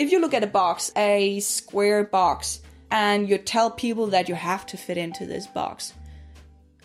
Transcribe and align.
if 0.00 0.10
you 0.10 0.18
look 0.18 0.32
at 0.32 0.42
a 0.42 0.46
box, 0.46 0.90
a 0.96 1.40
square 1.40 2.04
box, 2.04 2.62
and 2.90 3.28
you 3.28 3.36
tell 3.36 3.70
people 3.70 4.06
that 4.06 4.30
you 4.30 4.34
have 4.34 4.64
to 4.64 4.78
fit 4.78 4.96
into 4.96 5.26
this 5.26 5.46
box, 5.46 5.92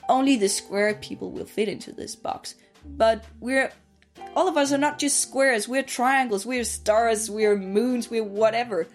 only 0.10 0.36
the 0.36 0.50
square 0.50 0.94
people 0.96 1.32
will 1.32 1.46
fit 1.46 1.70
into 1.70 1.94
this 1.94 2.14
box. 2.14 2.56
But 2.86 3.24
we're 3.40 3.72
all 4.36 4.50
of 4.50 4.58
us 4.58 4.74
are 4.74 4.78
not 4.78 5.00
just 5.00 5.22
squares, 5.22 5.66
we're 5.66 5.82
triangles, 5.82 6.46
we're 6.46 6.66
stars, 6.66 7.32
we're 7.32 7.58
moons, 7.58 8.10
we're 8.10 8.22
whatever. 8.22 8.86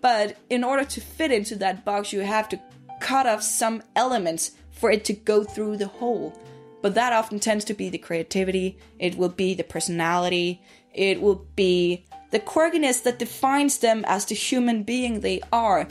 But 0.00 0.38
in 0.48 0.64
order 0.64 0.84
to 0.84 1.00
fit 1.02 1.30
into 1.30 1.56
that 1.56 1.84
box, 1.84 2.14
you 2.14 2.20
have 2.20 2.48
to 2.48 2.60
cut 2.98 3.26
off 3.26 3.42
some 3.42 3.82
elements 3.94 4.52
for 4.70 4.90
it 4.90 5.04
to 5.04 5.12
go 5.12 5.44
through 5.44 5.76
the 5.76 5.88
hole. 5.88 6.34
But 6.80 6.94
that 6.94 7.12
often 7.12 7.40
tends 7.40 7.66
to 7.66 7.74
be 7.74 7.90
the 7.90 7.98
creativity, 7.98 8.78
it 8.98 9.18
will 9.18 9.28
be 9.28 9.52
the 9.52 9.64
personality, 9.64 10.62
it 10.94 11.20
will 11.20 11.46
be 11.56 12.06
the 12.30 12.40
quirkiness 12.40 13.02
that 13.04 13.18
defines 13.18 13.78
them 13.78 14.04
as 14.06 14.24
the 14.24 14.34
human 14.34 14.82
being 14.82 15.20
they 15.20 15.40
are. 15.52 15.86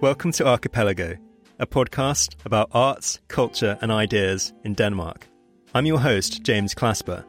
Welcome 0.00 0.32
to 0.32 0.46
Archipelago, 0.46 1.16
a 1.58 1.66
podcast 1.66 2.34
about 2.44 2.70
arts, 2.72 3.20
culture, 3.28 3.78
and 3.80 3.90
ideas 3.90 4.52
in 4.64 4.74
Denmark. 4.74 5.26
I'm 5.74 5.86
your 5.86 6.00
host, 6.00 6.42
James 6.42 6.74
Clasper, 6.74 7.24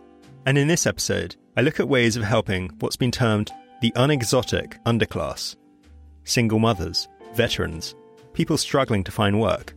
and 0.45 0.57
in 0.57 0.67
this 0.67 0.87
episode, 0.87 1.35
I 1.57 1.61
look 1.61 1.79
at 1.79 1.89
ways 1.89 2.15
of 2.15 2.23
helping 2.23 2.69
what's 2.79 2.95
been 2.95 3.11
termed 3.11 3.51
the 3.81 3.93
unexotic 3.95 4.77
underclass 4.85 5.55
single 6.25 6.59
mothers, 6.59 7.07
veterans, 7.33 7.95
people 8.33 8.55
struggling 8.57 9.03
to 9.03 9.11
find 9.11 9.39
work. 9.39 9.73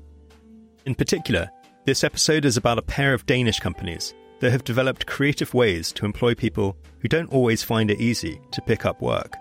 In 0.84 0.94
particular, 0.94 1.50
this 1.86 2.04
episode 2.04 2.44
is 2.44 2.58
about 2.58 2.78
a 2.78 2.82
pair 2.82 3.14
of 3.14 3.24
Danish 3.24 3.58
companies 3.58 4.12
that 4.42 4.50
have 4.50 4.64
developed 4.64 5.06
creative 5.06 5.54
ways 5.54 5.92
to 5.92 6.04
employ 6.04 6.34
people 6.34 6.76
who 6.98 7.06
don't 7.06 7.32
always 7.32 7.62
find 7.62 7.92
it 7.92 8.00
easy 8.00 8.40
to 8.50 8.60
pick 8.60 8.84
up 8.84 9.00
work. 9.00 9.36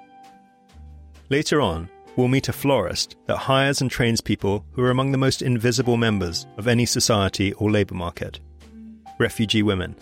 Later 1.32 1.60
on, 1.60 1.90
we'll 2.16 2.28
meet 2.28 2.50
a 2.50 2.54
florist 2.54 3.16
that 3.26 3.38
hires 3.38 3.82
and 3.82 3.90
trains 3.90 4.22
people 4.22 4.64
who 4.74 4.84
are 4.84 4.92
among 4.92 5.12
the 5.12 5.18
most 5.18 5.42
invisible 5.42 5.98
members 5.98 6.46
of 6.58 6.68
any 6.68 6.86
society 6.86 7.52
or 7.54 7.72
labour 7.72 7.96
market 7.96 8.40
refugee 9.18 9.64
women. 9.64 9.96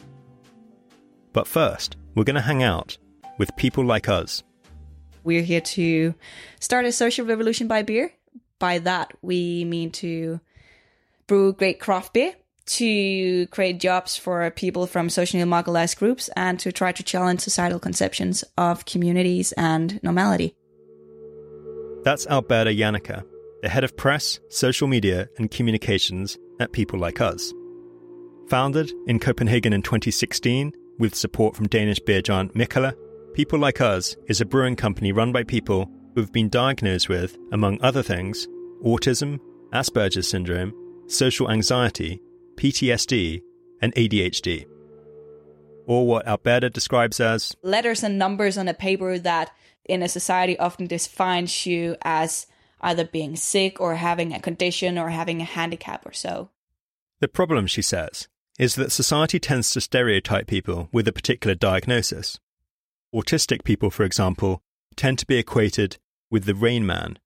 But 1.32 1.48
first, 1.48 1.96
we're 2.16 2.26
going 2.26 2.36
to 2.36 2.42
hang 2.42 2.64
out 2.64 2.98
with 3.38 3.56
people 3.56 3.86
like 3.86 4.10
us. 4.10 4.44
We're 5.24 5.44
here 5.44 5.62
to 5.62 6.14
start 6.60 6.86
a 6.86 6.92
social 6.92 7.26
revolution 7.26 7.70
by 7.70 7.84
beer. 7.84 8.12
By 8.60 8.80
that, 8.80 9.14
we 9.22 9.64
mean 9.64 9.92
to 9.92 10.42
brew 11.26 11.54
great 11.54 11.80
craft 11.80 12.14
beer, 12.14 12.34
to 12.70 13.48
create 13.48 13.80
jobs 13.80 14.16
for 14.16 14.50
people 14.52 14.86
from 14.86 15.10
socially 15.10 15.44
marginalized 15.44 15.98
groups, 15.98 16.30
and 16.36 16.60
to 16.60 16.72
try 16.72 16.92
to 16.92 17.04
challenge 17.04 17.42
societal 17.42 17.80
conceptions 17.80 18.44
of 18.58 18.86
communities 18.86 19.52
and 19.54 20.00
normality. 20.04 20.56
That's 22.04 22.28
Alberta 22.28 22.72
Janica, 22.72 23.24
the 23.62 23.70
head 23.70 23.84
of 23.84 23.98
press, 23.98 24.40
social 24.50 24.88
media, 24.88 25.28
and 25.38 25.50
communications 25.50 26.38
at 26.60 26.72
People 26.72 27.00
Like 27.00 27.20
Us. 27.20 27.54
Founded 28.50 28.92
in 29.08 29.20
Copenhagen 29.20 29.74
in 29.74 29.82
2016 29.82 30.72
with 31.00 31.16
support 31.16 31.56
from 31.56 31.68
Danish 31.68 32.00
beer 32.00 32.22
giant 32.22 32.54
Mikkeller, 32.54 32.94
People 33.34 33.60
Like 33.60 33.82
Us 33.82 34.16
is 34.28 34.42
a 34.42 34.46
brewing 34.46 34.76
company 34.76 35.12
run 35.12 35.32
by 35.32 35.44
people 35.44 35.90
who 36.14 36.22
have 36.22 36.32
been 36.32 36.50
diagnosed 36.50 37.10
with, 37.10 37.38
among 37.52 37.82
other 37.82 38.04
things, 38.04 38.48
autism, 38.84 39.40
Asperger's 39.74 40.28
syndrome, 40.28 40.74
social 41.08 41.50
anxiety, 41.50 42.22
PTSD, 42.60 43.42
and 43.82 43.96
ADHD. 43.96 44.66
Or 45.86 46.06
what 46.06 46.28
Alberta 46.28 46.70
describes 46.70 47.20
as 47.20 47.56
letters 47.64 48.04
and 48.04 48.20
numbers 48.20 48.58
on 48.58 48.68
a 48.68 48.74
paper 48.74 49.18
that 49.18 49.52
in 49.86 50.04
a 50.04 50.10
society 50.10 50.60
often 50.60 50.86
defines 50.86 51.66
you 51.66 51.96
as 52.02 52.46
either 52.82 53.06
being 53.06 53.36
sick 53.36 53.80
or 53.80 53.96
having 53.96 54.34
a 54.34 54.42
condition 54.42 54.98
or 54.98 55.10
having 55.10 55.42
a 55.42 55.46
handicap 55.46 56.06
or 56.06 56.12
so. 56.12 56.50
The 57.22 57.28
problem, 57.30 57.66
she 57.66 57.82
says, 57.82 58.28
is 58.60 58.76
that 58.76 58.92
society 58.92 59.40
tends 59.40 59.72
to 59.72 59.82
stereotype 59.82 60.48
people 60.48 60.90
with 60.92 61.08
a 61.08 61.14
particular 61.14 61.56
diagnosis. 61.56 62.40
Autistic 63.16 63.64
people, 63.64 63.90
for 63.90 64.04
example, 64.04 64.62
tend 64.96 65.18
to 65.20 65.26
be 65.26 65.38
equated 65.38 65.98
with 66.30 66.44
the 66.44 66.56
Rain 66.56 66.86
Man, 66.86 67.18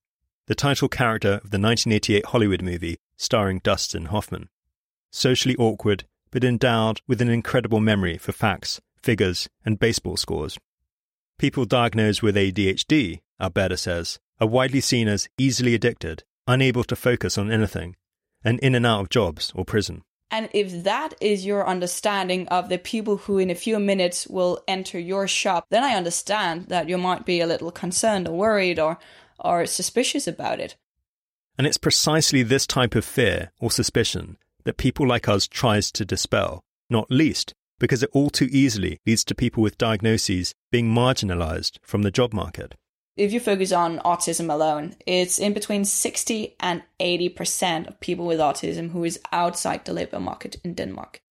the 0.45 0.55
title 0.55 0.87
character 0.87 1.33
of 1.43 1.49
the 1.49 1.59
1988 1.59 2.27
Hollywood 2.27 2.61
movie 2.61 2.97
starring 3.17 3.59
Dustin 3.63 4.05
Hoffman. 4.05 4.49
Socially 5.15 5.55
awkward, 5.57 6.05
but 6.31 6.43
endowed 6.43 6.99
with 7.07 7.21
an 7.21 7.29
incredible 7.29 7.79
memory 7.79 8.17
for 8.17 8.31
facts, 8.31 8.81
figures, 8.99 9.47
and 9.63 9.77
baseball 9.77 10.17
scores. 10.17 10.57
People 11.37 11.65
diagnosed 11.65 12.23
with 12.23 12.35
ADHD, 12.35 13.21
Alberta 13.39 13.77
says, 13.77 14.17
are 14.41 14.47
widely 14.47 14.81
seen 14.81 15.07
as 15.07 15.29
easily 15.37 15.75
addicted, 15.75 16.23
unable 16.47 16.83
to 16.85 16.95
focus 16.95 17.37
on 17.37 17.51
anything, 17.51 17.95
and 18.43 18.59
in 18.61 18.73
and 18.73 18.87
out 18.87 19.01
of 19.01 19.09
jobs 19.09 19.53
or 19.55 19.63
prison. 19.63 20.01
And 20.31 20.49
if 20.51 20.83
that 20.83 21.13
is 21.21 21.45
your 21.45 21.67
understanding 21.67 22.47
of 22.47 22.69
the 22.69 22.79
people 22.79 23.17
who 23.17 23.37
in 23.37 23.51
a 23.51 23.55
few 23.55 23.77
minutes 23.77 24.25
will 24.25 24.63
enter 24.67 24.97
your 24.97 25.27
shop, 25.27 25.67
then 25.69 25.83
I 25.83 25.93
understand 25.93 26.69
that 26.69 26.89
you 26.89 26.97
might 26.97 27.23
be 27.23 27.39
a 27.39 27.45
little 27.45 27.71
concerned 27.71 28.27
or 28.27 28.35
worried 28.35 28.79
or, 28.79 28.97
or 29.37 29.67
suspicious 29.67 30.27
about 30.27 30.59
it. 30.59 30.75
And 31.55 31.67
it's 31.67 31.77
precisely 31.77 32.41
this 32.41 32.65
type 32.65 32.95
of 32.95 33.05
fear 33.05 33.51
or 33.59 33.69
suspicion 33.69 34.37
that 34.63 34.77
people 34.77 35.07
like 35.07 35.27
us 35.27 35.47
tries 35.47 35.91
to 35.91 36.05
dispel, 36.05 36.61
not 36.89 37.11
least 37.11 37.53
because 37.79 38.01
it 38.01 38.09
all 38.13 38.29
too 38.29 38.47
easily 38.51 38.97
leads 39.05 39.25
to 39.25 39.35
people 39.35 39.61
with 39.61 39.77
diagnoses 39.77 40.53
being 40.71 40.89
marginalized 40.89 41.79
from 41.81 42.03
the 42.03 42.11
job 42.11 42.33
market. 42.33 42.75
If 43.17 43.33
you 43.33 43.39
focus 43.39 43.71
on 43.71 43.99
autism 43.99 44.49
alone, 44.49 44.95
it's 45.05 45.37
in 45.37 45.53
between 45.53 45.85
60 45.85 46.55
and 46.59 46.81
80% 46.99 47.87
of 47.87 47.99
people 47.99 48.25
with 48.25 48.39
autism 48.39 48.91
who 48.91 49.03
is 49.03 49.19
outside 49.31 49.85
the 49.85 49.93
labor 49.93 50.19
market 50.19 50.55
in 50.63 50.73
Denmark. 50.73 51.21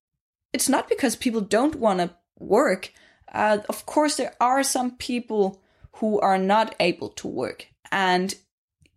It's 0.53 0.69
not 0.69 0.89
because 0.89 1.17
people 1.17 1.41
don't 1.41 1.77
want 1.77 2.01
to 2.01 2.11
work. 2.39 2.93
Uh, 3.33 3.59
of 3.69 3.87
course, 3.87 4.17
there 4.17 4.35
are 4.39 4.63
some 4.63 4.93
people 4.93 5.61
who 5.97 6.21
are 6.21 6.39
not 6.39 6.75
able 6.79 7.09
to 7.09 7.29
work, 7.29 7.67
and 7.91 8.35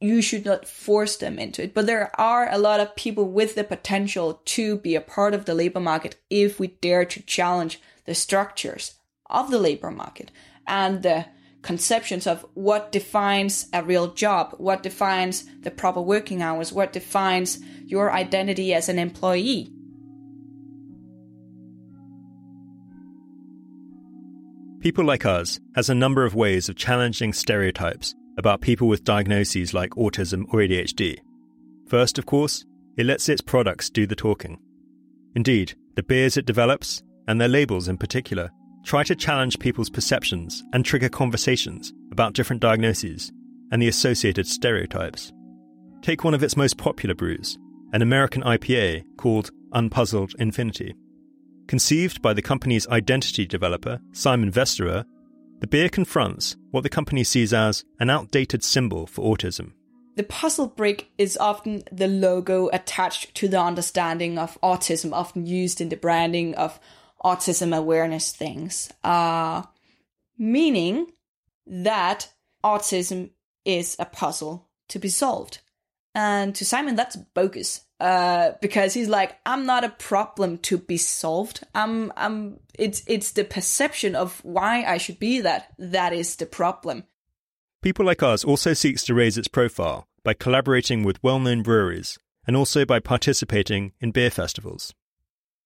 you 0.01 0.21
should 0.21 0.45
not 0.45 0.67
force 0.67 1.15
them 1.17 1.39
into 1.39 1.63
it. 1.63 1.73
But 1.73 1.85
there 1.85 2.11
are 2.19 2.51
a 2.51 2.57
lot 2.57 2.79
of 2.79 2.95
people 2.95 3.29
with 3.29 3.55
the 3.55 3.63
potential 3.63 4.41
to 4.45 4.77
be 4.77 4.95
a 4.95 5.01
part 5.01 5.33
of 5.33 5.45
the 5.45 5.53
labor 5.53 5.79
market 5.79 6.17
if 6.29 6.59
we 6.59 6.67
dare 6.67 7.05
to 7.05 7.21
challenge 7.23 7.81
the 8.05 8.15
structures 8.15 8.95
of 9.27 9.49
the 9.51 9.59
labor 9.59 9.91
market 9.91 10.31
and 10.67 11.01
the 11.01 11.25
conceptions 11.61 12.27
of 12.27 12.45
what 12.53 12.91
defines 12.91 13.67
a 13.73 13.83
real 13.83 14.13
job, 14.13 14.53
what 14.57 14.83
defines 14.83 15.45
the 15.61 15.71
proper 15.71 16.01
working 16.01 16.41
hours, 16.41 16.71
what 16.71 16.93
defines 16.93 17.59
your 17.85 18.11
identity 18.11 18.73
as 18.73 18.87
an 18.87 18.99
employee. 18.99 19.71
People 24.79 25.03
like 25.03 25.25
us 25.25 25.59
has 25.73 25.89
a 25.89 25.95
number 25.95 26.23
of 26.25 26.35
ways 26.35 26.69
of 26.69 26.75
challenging 26.75 27.33
stereotypes 27.33 28.13
about 28.37 28.61
people 28.61 28.87
with 28.87 29.03
diagnoses 29.03 29.73
like 29.73 29.91
autism 29.91 30.45
or 30.49 30.59
ADHD. 30.59 31.19
First, 31.87 32.17
of 32.17 32.25
course, 32.25 32.65
it 32.97 33.05
lets 33.05 33.29
its 33.29 33.41
products 33.41 33.89
do 33.89 34.05
the 34.05 34.15
talking. 34.15 34.57
Indeed, 35.35 35.75
the 35.95 36.03
beers 36.03 36.37
it 36.37 36.45
develops, 36.45 37.03
and 37.27 37.39
their 37.39 37.47
labels 37.47 37.87
in 37.87 37.97
particular, 37.97 38.49
try 38.83 39.03
to 39.03 39.15
challenge 39.15 39.59
people's 39.59 39.89
perceptions 39.89 40.63
and 40.73 40.85
trigger 40.85 41.09
conversations 41.09 41.93
about 42.11 42.33
different 42.33 42.61
diagnoses 42.61 43.31
and 43.71 43.81
the 43.81 43.87
associated 43.87 44.47
stereotypes. 44.47 45.33
Take 46.01 46.23
one 46.23 46.33
of 46.33 46.43
its 46.43 46.55
most 46.55 46.77
popular 46.77 47.15
brews, 47.15 47.57
an 47.93 48.01
American 48.01 48.43
IPA 48.43 49.03
called 49.17 49.51
Unpuzzled 49.73 50.35
Infinity. 50.37 50.93
Conceived 51.67 52.21
by 52.21 52.33
the 52.33 52.43
company's 52.43 52.87
identity 52.89 53.45
developer, 53.45 53.99
Simon 54.11 54.51
Vesterer, 54.51 55.03
the 55.59 55.67
beer 55.67 55.89
confronts 55.89 56.55
what 56.71 56.83
the 56.83 56.89
company 56.89 57.23
sees 57.23 57.53
as 57.53 57.83
an 57.99 58.09
outdated 58.09 58.63
symbol 58.63 59.07
for 59.07 59.35
autism. 59.35 59.73
The 60.15 60.23
puzzle 60.23 60.67
brick 60.67 61.09
is 61.17 61.37
often 61.37 61.83
the 61.91 62.07
logo 62.07 62.69
attached 62.71 63.35
to 63.35 63.47
the 63.47 63.59
understanding 63.59 64.37
of 64.37 64.59
autism, 64.61 65.11
often 65.11 65.45
used 65.45 65.81
in 65.81 65.89
the 65.89 65.97
branding 65.97 66.55
of 66.55 66.79
autism 67.23 67.75
awareness 67.75 68.31
things, 68.31 68.89
uh, 69.03 69.63
meaning 70.37 71.07
that 71.67 72.29
autism 72.63 73.31
is 73.65 73.95
a 73.99 74.05
puzzle 74.05 74.69
to 74.89 74.99
be 74.99 75.09
solved. 75.09 75.59
And 76.15 76.55
to 76.55 76.63
Simon, 76.63 76.95
that's 76.95 77.17
bogus 77.17 77.81
uh, 77.99 78.53
because 78.61 78.93
he's 78.93 79.09
like, 79.09 79.37
I'm 79.45 79.65
not 79.65 79.83
a 79.83 79.89
problem 79.89 80.57
to 80.59 80.77
be 80.77 80.95
solved. 80.95 81.61
I'm, 81.75 82.13
I'm. 82.15 82.61
It's, 82.79 83.03
it's 83.05 83.33
the 83.33 83.43
perception 83.43 84.15
of 84.15 84.39
why 84.43 84.85
I 84.85 84.97
should 84.97 85.19
be 85.19 85.41
that 85.41 85.73
that 85.77 86.13
is 86.13 86.37
the 86.37 86.45
problem. 86.45 87.03
People 87.81 88.05
like 88.05 88.23
us 88.23 88.45
also 88.45 88.73
seeks 88.73 89.03
to 89.03 89.13
raise 89.13 89.37
its 89.37 89.49
profile 89.49 90.07
by 90.23 90.33
collaborating 90.33 91.03
with 91.03 91.21
well-known 91.21 91.61
breweries 91.61 92.17
and 92.47 92.55
also 92.55 92.85
by 92.85 92.99
participating 92.99 93.91
in 93.99 94.11
beer 94.11 94.31
festivals. 94.31 94.93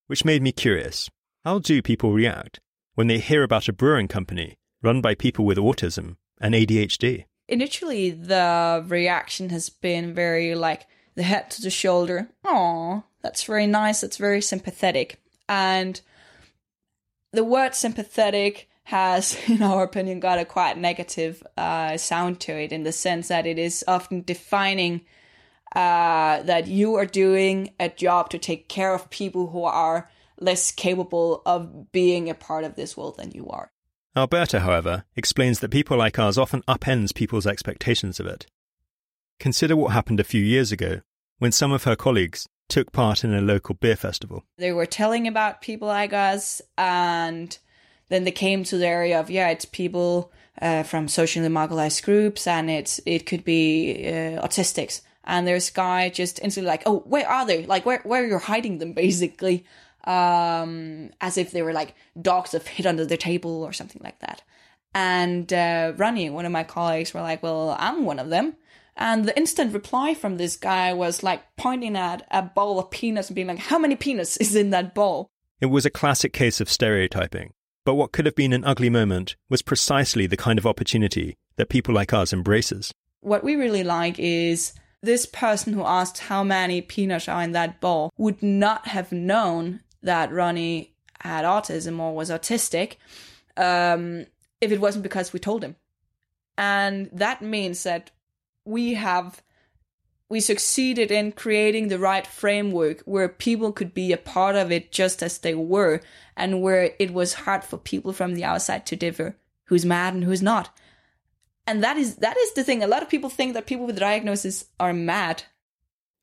Which 0.07 0.25
made 0.25 0.41
me 0.41 0.51
curious: 0.51 1.11
how 1.45 1.59
do 1.59 1.83
people 1.83 2.11
react 2.11 2.59
when 2.95 3.05
they 3.05 3.19
hear 3.19 3.43
about 3.43 3.69
a 3.69 3.73
brewing 3.73 4.07
company 4.07 4.57
run 4.81 4.99
by 4.99 5.13
people 5.13 5.45
with 5.45 5.59
autism 5.59 6.17
and 6.41 6.55
ADHD? 6.55 7.25
Initially, 7.49 8.11
the 8.11 8.85
reaction 8.87 9.49
has 9.49 9.69
been 9.69 10.13
very 10.13 10.53
like 10.53 10.85
the 11.15 11.23
head 11.23 11.49
to 11.51 11.61
the 11.63 11.71
shoulder. 11.71 12.29
Oh, 12.45 13.03
that's 13.23 13.43
very 13.43 13.65
nice. 13.65 14.01
That's 14.01 14.17
very 14.17 14.41
sympathetic. 14.41 15.19
And 15.49 15.99
the 17.33 17.43
word 17.43 17.73
sympathetic 17.73 18.69
has, 18.83 19.35
in 19.47 19.63
our 19.63 19.83
opinion, 19.83 20.19
got 20.19 20.37
a 20.37 20.45
quite 20.45 20.77
negative 20.77 21.41
uh, 21.57 21.97
sound 21.97 22.39
to 22.41 22.51
it 22.51 22.71
in 22.71 22.83
the 22.83 22.91
sense 22.91 23.29
that 23.29 23.47
it 23.47 23.57
is 23.57 23.83
often 23.87 24.21
defining 24.21 25.01
uh, 25.75 26.43
that 26.43 26.67
you 26.67 26.95
are 26.95 27.05
doing 27.05 27.73
a 27.79 27.89
job 27.89 28.29
to 28.29 28.37
take 28.37 28.69
care 28.69 28.93
of 28.93 29.09
people 29.09 29.47
who 29.47 29.63
are 29.63 30.09
less 30.39 30.71
capable 30.71 31.41
of 31.47 31.91
being 31.91 32.29
a 32.29 32.35
part 32.35 32.63
of 32.63 32.75
this 32.75 32.95
world 32.95 33.17
than 33.17 33.31
you 33.31 33.47
are. 33.49 33.71
Alberta, 34.15 34.61
however, 34.61 35.05
explains 35.15 35.59
that 35.59 35.69
people 35.69 35.97
like 35.97 36.17
us 36.17 36.37
often 36.37 36.63
upends 36.63 37.13
people's 37.13 37.45
expectations 37.45 38.19
of 38.19 38.25
it. 38.25 38.47
Consider 39.39 39.75
what 39.75 39.93
happened 39.93 40.19
a 40.19 40.23
few 40.25 40.41
years 40.41 40.71
ago 40.71 41.01
when 41.37 41.51
some 41.51 41.71
of 41.71 41.83
her 41.83 41.95
colleagues 41.95 42.47
took 42.67 42.91
part 42.91 43.23
in 43.23 43.33
a 43.33 43.41
local 43.41 43.75
beer 43.75 43.95
festival. 43.95 44.43
They 44.57 44.71
were 44.71 44.85
telling 44.85 45.27
about 45.27 45.61
people 45.61 45.87
like 45.87 46.13
us, 46.13 46.61
and 46.77 47.57
then 48.09 48.23
they 48.23 48.31
came 48.31 48.63
to 48.65 48.77
the 48.77 48.87
area 48.87 49.19
of 49.19 49.29
yeah, 49.29 49.49
it's 49.49 49.65
people 49.65 50.31
uh, 50.61 50.83
from 50.83 51.07
socially 51.07 51.47
marginalized 51.47 52.03
groups, 52.03 52.47
and 52.47 52.69
it's 52.69 52.99
it 53.05 53.25
could 53.25 53.43
be 53.43 54.07
uh, 54.07 54.45
autistics. 54.45 55.01
And 55.23 55.45
there's 55.45 55.69
a 55.69 55.73
guy 55.73 56.09
just 56.09 56.39
instantly 56.41 56.69
like, 56.69 56.83
oh, 56.85 56.99
where 57.05 57.27
are 57.27 57.45
they? 57.45 57.65
Like, 57.65 57.85
where 57.85 58.01
where 58.03 58.25
you're 58.25 58.39
hiding 58.39 58.79
them, 58.79 58.93
basically, 59.05 59.65
um, 60.09 61.11
as 61.21 61.37
if 61.37 61.51
they 61.51 61.61
were 61.61 61.71
like 61.71 61.93
dogs 62.19 62.51
that 62.51 62.67
hid 62.67 62.87
under 62.87 63.05
the 63.05 63.15
table 63.15 63.63
or 63.63 63.71
something 63.71 64.01
like 64.03 64.19
that. 64.19 64.41
And 64.95 65.53
uh, 65.53 65.93
Ronnie, 65.97 66.31
one 66.31 66.47
of 66.47 66.51
my 66.51 66.63
colleagues, 66.63 67.13
were 67.13 67.21
like, 67.21 67.43
well, 67.43 67.75
I'm 67.77 68.05
one 68.05 68.17
of 68.17 68.29
them. 68.29 68.55
And 68.97 69.25
the 69.25 69.37
instant 69.37 69.71
reply 69.71 70.15
from 70.15 70.37
this 70.37 70.57
guy 70.57 70.93
was 70.93 71.21
like 71.21 71.43
pointing 71.57 71.95
at 71.95 72.25
a 72.31 72.41
bowl 72.41 72.79
of 72.79 72.89
peanuts 72.89 73.29
and 73.29 73.35
being 73.35 73.47
like, 73.47 73.59
How 73.59 73.79
many 73.79 73.95
peanuts 73.95 74.35
is 74.37 74.55
in 74.57 74.71
that 74.71 74.93
bowl? 74.93 75.29
It 75.61 75.67
was 75.67 75.85
a 75.85 75.89
classic 75.89 76.33
case 76.33 76.59
of 76.59 76.69
stereotyping. 76.69 77.53
But 77.85 77.95
what 77.95 78.11
could 78.11 78.25
have 78.25 78.35
been 78.35 78.51
an 78.51 78.65
ugly 78.65 78.89
moment 78.89 79.37
was 79.47 79.61
precisely 79.61 80.27
the 80.27 80.35
kind 80.35 80.59
of 80.59 80.67
opportunity 80.67 81.37
that 81.55 81.69
people 81.69 81.93
like 81.93 82.11
us 82.11 82.33
embraces. 82.33 82.91
What 83.21 83.43
we 83.43 83.55
really 83.55 83.83
like 83.83 84.19
is 84.19 84.73
this 85.01 85.25
person 85.25 85.71
who 85.71 85.83
asked 85.83 86.17
how 86.17 86.43
many 86.43 86.81
peanuts 86.81 87.29
are 87.29 87.41
in 87.41 87.53
that 87.53 87.79
bowl 87.79 88.11
would 88.17 88.43
not 88.43 88.87
have 88.87 89.13
known 89.13 89.79
that 90.03 90.31
Ronnie 90.31 90.93
had 91.19 91.45
autism 91.45 91.99
or 91.99 92.15
was 92.15 92.29
autistic 92.29 92.95
um, 93.57 94.25
if 94.61 94.71
it 94.71 94.81
wasn't 94.81 95.03
because 95.03 95.33
we 95.33 95.39
told 95.39 95.63
him. 95.63 95.75
And 96.57 97.09
that 97.13 97.41
means 97.41 97.83
that 97.83 98.11
we 98.65 98.93
have 98.95 99.41
we 100.29 100.39
succeeded 100.39 101.09
in 101.09 101.31
creating 101.31 101.87
the 101.87 101.97
right 101.97 102.27
framework 102.27 103.01
where 103.01 103.27
people 103.27 103.71
could 103.71 103.95
be 103.95 104.13
a 104.13 104.17
part 104.17 104.55
of 104.55 104.71
it 104.71 104.91
just 104.91 105.23
as 105.23 105.39
they 105.39 105.55
were 105.55 106.01
and 106.37 106.61
where 106.61 106.91
it 106.99 107.11
was 107.11 107.33
hard 107.33 107.63
for 107.63 107.77
people 107.77 108.13
from 108.13 108.35
the 108.35 108.43
outside 108.43 108.85
to 108.85 108.95
differ 108.95 109.35
who's 109.65 109.85
mad 109.85 110.13
and 110.13 110.23
who's 110.23 110.41
not. 110.41 110.69
And 111.65 111.83
that 111.83 111.97
is 111.97 112.17
that 112.17 112.37
is 112.37 112.53
the 112.53 112.63
thing. 112.63 112.83
A 112.83 112.87
lot 112.87 113.03
of 113.03 113.09
people 113.09 113.29
think 113.29 113.53
that 113.53 113.67
people 113.67 113.85
with 113.85 113.99
diagnosis 113.99 114.65
are 114.79 114.93
mad. 114.93 115.43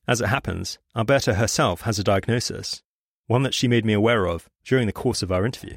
As 0.09 0.21
it 0.21 0.29
happens 0.29 0.79
alberta 0.95 1.35
herself 1.35 1.83
has 1.83 1.99
a 1.99 2.05
diagnosis 2.05 2.83
one 3.27 3.43
that 3.43 3.55
she 3.55 3.69
made 3.69 3.85
me 3.85 3.93
aware 3.93 4.27
of 4.27 4.49
during 4.65 4.87
the 4.87 4.93
course 4.93 5.23
of 5.23 5.33
our 5.33 5.45
interview 5.45 5.77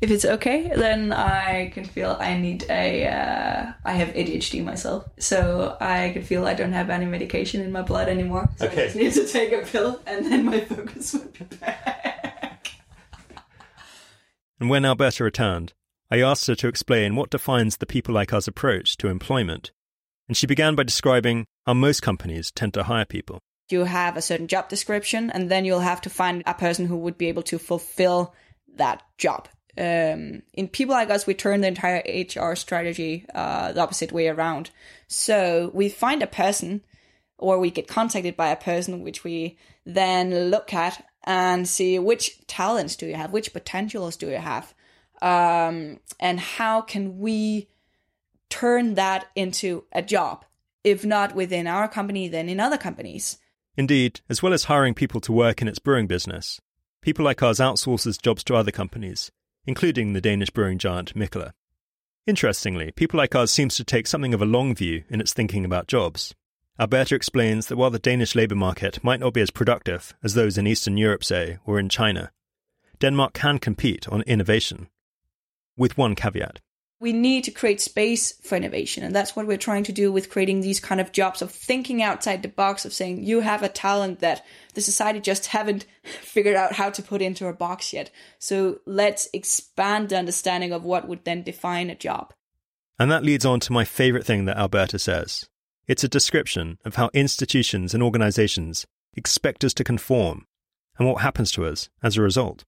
if 0.00 0.12
it's 0.12 0.24
okay, 0.24 0.70
then 0.74 1.12
I 1.12 1.70
can 1.70 1.84
feel 1.84 2.16
I 2.20 2.36
need 2.36 2.64
a. 2.70 3.06
Uh, 3.06 3.72
I 3.84 3.92
have 3.94 4.10
ADHD 4.10 4.64
myself, 4.64 5.04
so 5.18 5.76
I 5.80 6.10
can 6.12 6.22
feel 6.22 6.46
I 6.46 6.54
don't 6.54 6.72
have 6.72 6.88
any 6.88 7.04
medication 7.04 7.62
in 7.62 7.72
my 7.72 7.82
blood 7.82 8.08
anymore. 8.08 8.48
So 8.58 8.66
okay. 8.66 8.82
I 8.82 8.84
just 8.84 8.96
need 8.96 9.12
to 9.14 9.26
take 9.26 9.52
a 9.52 9.66
pill, 9.66 10.00
and 10.06 10.24
then 10.26 10.44
my 10.44 10.60
focus 10.68 11.14
would 11.14 11.32
be 11.32 11.56
back. 11.56 12.70
and 14.60 14.70
when 14.70 14.84
Alberta 14.84 15.24
returned, 15.24 15.72
I 16.12 16.20
asked 16.20 16.46
her 16.46 16.54
to 16.54 16.68
explain 16.68 17.16
what 17.16 17.30
defines 17.30 17.78
the 17.78 17.86
people 17.86 18.14
like 18.14 18.32
us 18.32 18.46
approach 18.46 18.96
to 18.98 19.08
employment, 19.08 19.72
and 20.28 20.36
she 20.36 20.46
began 20.46 20.76
by 20.76 20.84
describing 20.84 21.44
how 21.66 21.74
most 21.74 22.02
companies 22.02 22.52
tend 22.52 22.72
to 22.74 22.84
hire 22.84 23.04
people. 23.04 23.40
You 23.68 23.84
have 23.84 24.16
a 24.16 24.22
certain 24.22 24.48
job 24.48 24.68
description, 24.68 25.30
and 25.30 25.50
then 25.50 25.64
you'll 25.64 25.80
have 25.80 26.00
to 26.02 26.10
find 26.10 26.42
a 26.46 26.54
person 26.54 26.86
who 26.86 26.96
would 26.96 27.18
be 27.18 27.28
able 27.28 27.42
to 27.44 27.58
fulfill 27.58 28.34
that 28.76 29.02
job 29.18 29.48
um, 29.78 30.42
in 30.54 30.68
people 30.68 30.94
like 30.94 31.08
us, 31.08 31.26
we 31.26 31.34
turn 31.34 31.60
the 31.60 31.68
entire 31.68 32.02
HR 32.04 32.56
strategy 32.56 33.24
uh, 33.32 33.72
the 33.72 33.80
opposite 33.80 34.10
way 34.10 34.26
around. 34.26 34.70
So 35.06 35.70
we 35.72 35.88
find 35.88 36.20
a 36.20 36.26
person, 36.26 36.82
or 37.38 37.60
we 37.60 37.70
get 37.70 37.86
contacted 37.86 38.36
by 38.36 38.48
a 38.48 38.56
person, 38.56 39.04
which 39.04 39.22
we 39.22 39.56
then 39.86 40.50
look 40.50 40.74
at 40.74 41.06
and 41.22 41.68
see 41.68 41.98
which 41.98 42.44
talents 42.48 42.96
do 42.96 43.06
you 43.06 43.14
have, 43.14 43.32
which 43.32 43.52
potentials 43.52 44.16
do 44.16 44.28
you 44.28 44.38
have, 44.38 44.74
um, 45.22 46.00
and 46.18 46.40
how 46.40 46.80
can 46.80 47.18
we 47.18 47.68
turn 48.50 48.94
that 48.94 49.28
into 49.36 49.84
a 49.92 50.02
job, 50.02 50.44
if 50.82 51.04
not 51.04 51.36
within 51.36 51.68
our 51.68 51.86
company, 51.86 52.26
then 52.26 52.48
in 52.48 52.58
other 52.58 52.78
companies. 52.78 53.38
Indeed, 53.78 54.20
as 54.28 54.42
well 54.42 54.52
as 54.52 54.64
hiring 54.64 54.92
people 54.92 55.22
to 55.22 55.32
work 55.32 55.62
in 55.62 55.68
its 55.68 55.78
brewing 55.78 56.06
business, 56.06 56.60
people 57.00 57.24
like 57.24 57.42
us 57.42 57.60
outsources 57.60 58.20
jobs 58.20 58.44
to 58.44 58.54
other 58.54 58.72
companies 58.72 59.30
including 59.68 60.14
the 60.14 60.20
Danish 60.22 60.48
brewing 60.48 60.78
giant 60.78 61.14
Mikkeller. 61.14 61.52
Interestingly, 62.26 62.90
people 62.92 63.18
like 63.18 63.34
us 63.34 63.52
seems 63.52 63.76
to 63.76 63.84
take 63.84 64.06
something 64.06 64.32
of 64.32 64.40
a 64.40 64.46
long 64.46 64.74
view 64.74 65.04
in 65.10 65.20
its 65.20 65.34
thinking 65.34 65.62
about 65.62 65.86
jobs. 65.86 66.34
Alberta 66.80 67.14
explains 67.14 67.66
that 67.66 67.76
while 67.76 67.90
the 67.90 67.98
Danish 67.98 68.34
labour 68.34 68.54
market 68.54 69.04
might 69.04 69.20
not 69.20 69.34
be 69.34 69.42
as 69.42 69.50
productive 69.50 70.14
as 70.22 70.32
those 70.32 70.56
in 70.56 70.66
Eastern 70.66 70.96
Europe, 70.96 71.22
say, 71.22 71.58
or 71.66 71.78
in 71.78 71.90
China, 71.90 72.30
Denmark 72.98 73.34
can 73.34 73.58
compete 73.58 74.08
on 74.08 74.22
innovation. 74.22 74.88
With 75.76 75.98
one 75.98 76.14
caveat 76.14 76.60
we 77.00 77.12
need 77.12 77.44
to 77.44 77.50
create 77.52 77.80
space 77.80 78.32
for 78.42 78.56
innovation. 78.56 79.04
And 79.04 79.14
that's 79.14 79.36
what 79.36 79.46
we're 79.46 79.56
trying 79.56 79.84
to 79.84 79.92
do 79.92 80.10
with 80.10 80.30
creating 80.30 80.60
these 80.60 80.80
kind 80.80 81.00
of 81.00 81.12
jobs 81.12 81.42
of 81.42 81.52
thinking 81.52 82.02
outside 82.02 82.42
the 82.42 82.48
box 82.48 82.84
of 82.84 82.92
saying 82.92 83.22
you 83.22 83.40
have 83.40 83.62
a 83.62 83.68
talent 83.68 84.18
that 84.18 84.44
the 84.74 84.80
society 84.80 85.20
just 85.20 85.46
haven't 85.46 85.86
figured 86.02 86.56
out 86.56 86.72
how 86.72 86.90
to 86.90 87.02
put 87.02 87.22
into 87.22 87.46
a 87.46 87.52
box 87.52 87.92
yet. 87.92 88.10
So 88.38 88.80
let's 88.84 89.28
expand 89.32 90.08
the 90.08 90.18
understanding 90.18 90.72
of 90.72 90.84
what 90.84 91.06
would 91.06 91.24
then 91.24 91.42
define 91.42 91.88
a 91.88 91.94
job. 91.94 92.32
And 92.98 93.12
that 93.12 93.24
leads 93.24 93.46
on 93.46 93.60
to 93.60 93.72
my 93.72 93.84
favorite 93.84 94.26
thing 94.26 94.46
that 94.46 94.56
alberta 94.56 94.98
says. 94.98 95.48
It's 95.86 96.04
a 96.04 96.08
description 96.08 96.78
of 96.84 96.96
how 96.96 97.10
institutions 97.14 97.94
and 97.94 98.02
organizations 98.02 98.86
expect 99.14 99.62
us 99.62 99.72
to 99.74 99.84
conform 99.84 100.46
and 100.98 101.06
what 101.06 101.22
happens 101.22 101.52
to 101.52 101.64
us 101.64 101.88
as 102.02 102.16
a 102.16 102.22
result. 102.22 102.64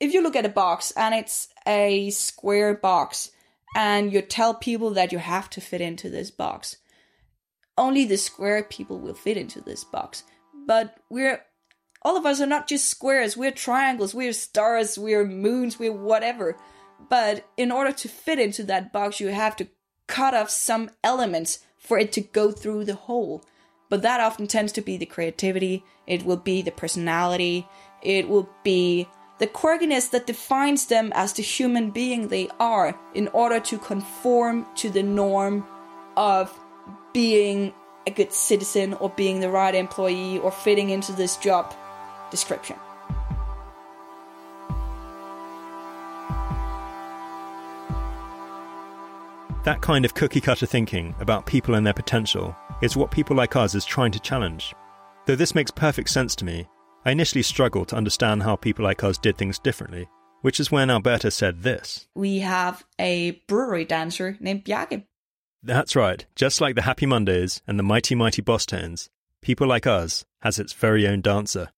If 0.00 0.12
you 0.12 0.20
look 0.20 0.34
at 0.34 0.44
a 0.44 0.48
box 0.48 0.90
and 0.96 1.14
it's 1.14 1.46
a 1.64 2.10
square 2.10 2.74
box 2.74 3.30
and 3.74 4.12
you 4.12 4.22
tell 4.22 4.54
people 4.54 4.90
that 4.90 5.12
you 5.12 5.18
have 5.18 5.48
to 5.50 5.60
fit 5.60 5.80
into 5.80 6.10
this 6.10 6.30
box. 6.30 6.76
Only 7.78 8.04
the 8.04 8.18
square 8.18 8.62
people 8.62 8.98
will 8.98 9.14
fit 9.14 9.36
into 9.36 9.60
this 9.60 9.84
box. 9.84 10.24
But 10.66 10.98
we're 11.08 11.42
all 12.02 12.16
of 12.16 12.26
us 12.26 12.40
are 12.40 12.46
not 12.46 12.68
just 12.68 12.90
squares, 12.90 13.36
we're 13.36 13.52
triangles, 13.52 14.14
we're 14.14 14.32
stars, 14.32 14.98
we're 14.98 15.24
moons, 15.24 15.78
we're 15.78 15.92
whatever. 15.92 16.56
But 17.08 17.48
in 17.56 17.70
order 17.70 17.92
to 17.92 18.08
fit 18.08 18.38
into 18.38 18.64
that 18.64 18.92
box, 18.92 19.20
you 19.20 19.28
have 19.28 19.56
to 19.56 19.68
cut 20.08 20.34
off 20.34 20.50
some 20.50 20.90
elements 21.04 21.60
for 21.78 21.98
it 21.98 22.12
to 22.12 22.20
go 22.20 22.50
through 22.50 22.84
the 22.84 22.94
hole. 22.94 23.44
But 23.88 24.02
that 24.02 24.20
often 24.20 24.46
tends 24.46 24.72
to 24.72 24.80
be 24.80 24.96
the 24.96 25.06
creativity, 25.06 25.84
it 26.06 26.24
will 26.24 26.36
be 26.36 26.62
the 26.62 26.70
personality, 26.70 27.68
it 28.02 28.28
will 28.28 28.48
be 28.64 29.08
the 29.42 29.48
quirkiness 29.48 30.08
that 30.10 30.24
defines 30.24 30.86
them 30.86 31.10
as 31.16 31.32
the 31.32 31.42
human 31.42 31.90
being 31.90 32.28
they 32.28 32.48
are 32.60 32.96
in 33.12 33.26
order 33.32 33.58
to 33.58 33.76
conform 33.76 34.64
to 34.76 34.88
the 34.88 35.02
norm 35.02 35.66
of 36.16 36.56
being 37.12 37.74
a 38.06 38.12
good 38.12 38.32
citizen 38.32 38.94
or 38.94 39.10
being 39.10 39.40
the 39.40 39.50
right 39.50 39.74
employee 39.74 40.38
or 40.38 40.52
fitting 40.52 40.90
into 40.90 41.10
this 41.10 41.36
job 41.38 41.74
description. 42.30 42.76
That 49.64 49.80
kind 49.80 50.04
of 50.04 50.14
cookie 50.14 50.40
cutter 50.40 50.66
thinking 50.66 51.16
about 51.18 51.46
people 51.46 51.74
and 51.74 51.84
their 51.84 51.92
potential 51.92 52.54
is 52.80 52.96
what 52.96 53.10
people 53.10 53.34
like 53.34 53.56
us 53.56 53.74
is 53.74 53.84
trying 53.84 54.12
to 54.12 54.20
challenge. 54.20 54.72
Though 55.26 55.34
this 55.34 55.56
makes 55.56 55.72
perfect 55.72 56.10
sense 56.10 56.36
to 56.36 56.44
me, 56.44 56.68
I 57.04 57.10
initially 57.10 57.42
struggled 57.42 57.88
to 57.88 57.96
understand 57.96 58.44
how 58.44 58.54
people 58.54 58.84
like 58.84 59.02
us 59.02 59.18
did 59.18 59.36
things 59.36 59.58
differently, 59.58 60.08
which 60.42 60.60
is 60.60 60.70
when 60.70 60.88
Alberta 60.88 61.32
said 61.32 61.62
this. 61.62 62.06
We 62.14 62.38
have 62.40 62.84
a 62.98 63.42
brewery 63.48 63.84
dancer 63.84 64.36
named 64.38 64.64
Bjarke. 64.64 65.04
That's 65.64 65.96
right. 65.96 66.24
Just 66.36 66.60
like 66.60 66.76
the 66.76 66.82
Happy 66.82 67.06
Mondays 67.06 67.60
and 67.66 67.78
the 67.78 67.82
Mighty 67.82 68.14
Mighty 68.14 68.40
Bosstones, 68.42 69.08
people 69.40 69.66
like 69.66 69.86
us 69.86 70.24
has 70.42 70.58
its 70.58 70.72
very 70.72 71.06
own 71.06 71.20
dancer. 71.20 71.70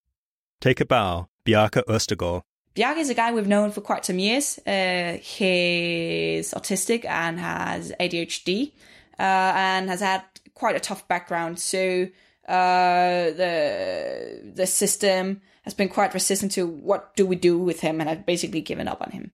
Take 0.61 0.81
a 0.81 0.87
bow, 0.87 1.29
Bjarke 1.47 1.83
Østergaard. 1.87 2.43
Bjarke 2.75 2.99
is 2.99 3.09
a 3.09 3.15
guy 3.15 3.33
we've 3.33 3.47
known 3.47 3.71
for 3.71 3.81
quite 3.81 4.05
some 4.05 4.19
years. 4.19 4.59
Uh, 4.67 5.19
he's 5.23 6.53
autistic 6.53 7.05
and 7.07 7.41
has 7.41 7.93
ADHD 7.99 8.73
uh, 9.19 9.23
and 9.23 9.89
has 9.89 10.01
had 10.01 10.23
quite 10.55 10.77
a 10.77 10.81
tough 10.81 11.07
background. 11.09 11.59
So 11.59 12.09
uh, 12.49 13.31
the 13.31 14.53
the 14.55 14.67
system 14.67 15.41
has 15.63 15.75
been 15.75 15.89
quite 15.89 16.13
resistant 16.13 16.53
to 16.53 16.67
what 16.67 17.17
do 17.17 17.25
we 17.25 17.37
do 17.37 17.59
with 17.59 17.81
him, 17.81 18.01
and 18.01 18.11
I've 18.11 18.27
basically 18.27 18.61
given 18.61 18.89
up 18.89 19.01
on 19.01 19.13
him. 19.13 19.33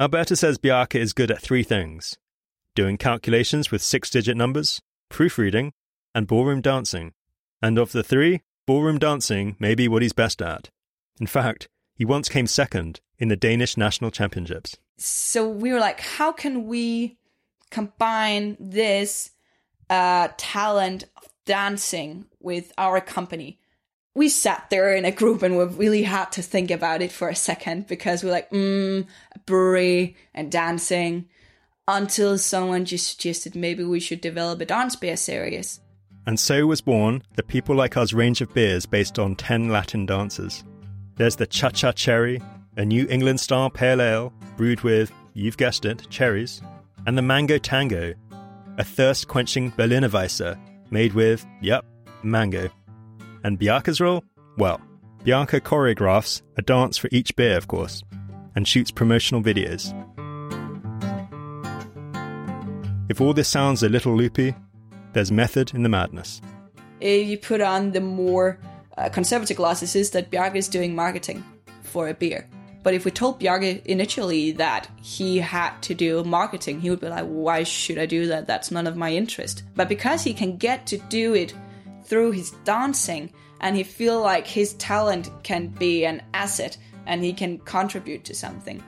Alberta 0.00 0.36
says 0.36 0.58
Bjarke 0.58 0.98
is 0.98 1.12
good 1.12 1.30
at 1.30 1.42
three 1.42 1.62
things 1.62 2.16
doing 2.74 2.96
calculations 2.96 3.70
with 3.70 3.82
six 3.82 4.08
digit 4.10 4.36
numbers, 4.36 4.80
proofreading, 5.10 5.72
and 6.14 6.26
ballroom 6.26 6.60
dancing. 6.60 7.12
And 7.60 7.78
of 7.78 7.92
the 7.92 8.02
three, 8.02 8.42
ballroom 8.66 8.98
dancing 8.98 9.56
may 9.58 9.74
be 9.74 9.88
what 9.88 10.02
he's 10.02 10.12
best 10.12 10.40
at. 10.40 10.70
In 11.20 11.26
fact, 11.26 11.68
he 11.94 12.04
once 12.04 12.28
came 12.28 12.46
second 12.46 13.00
in 13.18 13.28
the 13.28 13.36
Danish 13.36 13.76
national 13.76 14.10
championships. 14.10 14.76
So 14.96 15.48
we 15.48 15.72
were 15.72 15.80
like, 15.80 16.00
how 16.00 16.32
can 16.32 16.66
we 16.66 17.18
combine 17.70 18.56
this 18.58 19.30
uh, 19.90 20.28
talent 20.36 21.04
of 21.16 21.31
dancing 21.44 22.26
with 22.40 22.72
our 22.78 23.00
company? 23.00 23.58
We 24.14 24.28
sat 24.28 24.68
there 24.70 24.94
in 24.94 25.04
a 25.04 25.10
group 25.10 25.42
and 25.42 25.56
we 25.56 25.64
really 25.64 26.02
had 26.02 26.32
to 26.32 26.42
think 26.42 26.70
about 26.70 27.00
it 27.00 27.12
for 27.12 27.28
a 27.28 27.34
second 27.36 27.86
because 27.86 28.22
we're 28.22 28.30
like, 28.30 28.50
mm, 28.50 29.06
brewery 29.46 30.16
and 30.34 30.52
dancing 30.52 31.28
until 31.88 32.38
someone 32.38 32.84
just 32.84 33.08
suggested 33.08 33.56
maybe 33.56 33.84
we 33.84 34.00
should 34.00 34.20
develop 34.20 34.60
a 34.60 34.66
dance 34.66 34.96
beer 34.96 35.16
series. 35.16 35.80
And 36.26 36.38
so 36.38 36.66
was 36.66 36.80
born 36.80 37.22
the 37.36 37.42
People 37.42 37.74
Like 37.74 37.96
Us 37.96 38.12
range 38.12 38.40
of 38.40 38.52
beers 38.54 38.86
based 38.86 39.18
on 39.18 39.34
10 39.34 39.70
Latin 39.70 40.06
dances. 40.06 40.62
There's 41.16 41.36
the 41.36 41.46
Cha 41.46 41.70
Cha 41.70 41.92
Cherry, 41.92 42.40
a 42.76 42.84
New 42.84 43.06
England 43.10 43.40
style 43.40 43.70
pale 43.70 44.00
ale 44.00 44.32
brewed 44.56 44.82
with, 44.82 45.12
you've 45.34 45.56
guessed 45.56 45.84
it, 45.84 46.06
cherries, 46.10 46.62
and 47.06 47.18
the 47.18 47.22
Mango 47.22 47.58
Tango, 47.58 48.14
a 48.78 48.84
thirst 48.84 49.26
quenching 49.28 49.70
Berliner 49.70 50.08
Weisse 50.08 50.56
made 50.92 51.14
with, 51.14 51.44
yep, 51.60 51.84
mango. 52.22 52.68
And 53.44 53.58
Bjarke's 53.58 54.00
role? 54.00 54.22
Well, 54.58 54.80
Bjarke 55.24 55.60
choreographs 55.60 56.42
a 56.56 56.62
dance 56.62 56.96
for 56.96 57.08
each 57.10 57.34
beer, 57.34 57.56
of 57.56 57.66
course, 57.66 58.02
and 58.54 58.68
shoots 58.68 58.90
promotional 58.90 59.42
videos. 59.42 59.92
If 63.08 63.20
all 63.20 63.34
this 63.34 63.48
sounds 63.48 63.82
a 63.82 63.88
little 63.88 64.16
loopy, 64.16 64.54
there's 65.12 65.32
method 65.32 65.74
in 65.74 65.82
the 65.82 65.88
madness. 65.88 66.40
If 67.00 67.26
you 67.26 67.38
put 67.38 67.60
on 67.60 67.92
the 67.92 68.00
more 68.00 68.58
uh, 68.96 69.08
conservative 69.08 69.56
glasses, 69.56 69.96
is 69.96 70.10
that 70.10 70.30
Bjarke 70.30 70.56
is 70.56 70.68
doing 70.68 70.94
marketing 70.94 71.44
for 71.82 72.08
a 72.08 72.14
beer. 72.14 72.48
But 72.82 72.94
if 72.94 73.04
we 73.04 73.10
told 73.10 73.40
Bjarke 73.40 73.84
initially 73.86 74.52
that 74.52 74.88
he 75.00 75.38
had 75.38 75.80
to 75.82 75.94
do 75.94 76.24
marketing, 76.24 76.80
he 76.80 76.90
would 76.90 77.00
be 77.00 77.08
like, 77.08 77.26
why 77.26 77.62
should 77.62 77.98
I 77.98 78.06
do 78.06 78.26
that? 78.26 78.46
That's 78.46 78.70
none 78.70 78.86
of 78.86 78.96
my 78.96 79.12
interest. 79.12 79.62
But 79.76 79.88
because 79.88 80.22
he 80.24 80.34
can 80.34 80.56
get 80.56 80.86
to 80.88 80.98
do 80.98 81.34
it 81.34 81.54
through 82.04 82.32
his 82.32 82.50
dancing 82.64 83.32
and 83.60 83.76
he 83.76 83.84
feel 83.84 84.20
like 84.20 84.46
his 84.46 84.74
talent 84.74 85.30
can 85.44 85.68
be 85.68 86.04
an 86.04 86.22
asset 86.34 86.76
and 87.06 87.22
he 87.22 87.32
can 87.32 87.58
contribute 87.58 88.24
to 88.24 88.34
something, 88.34 88.82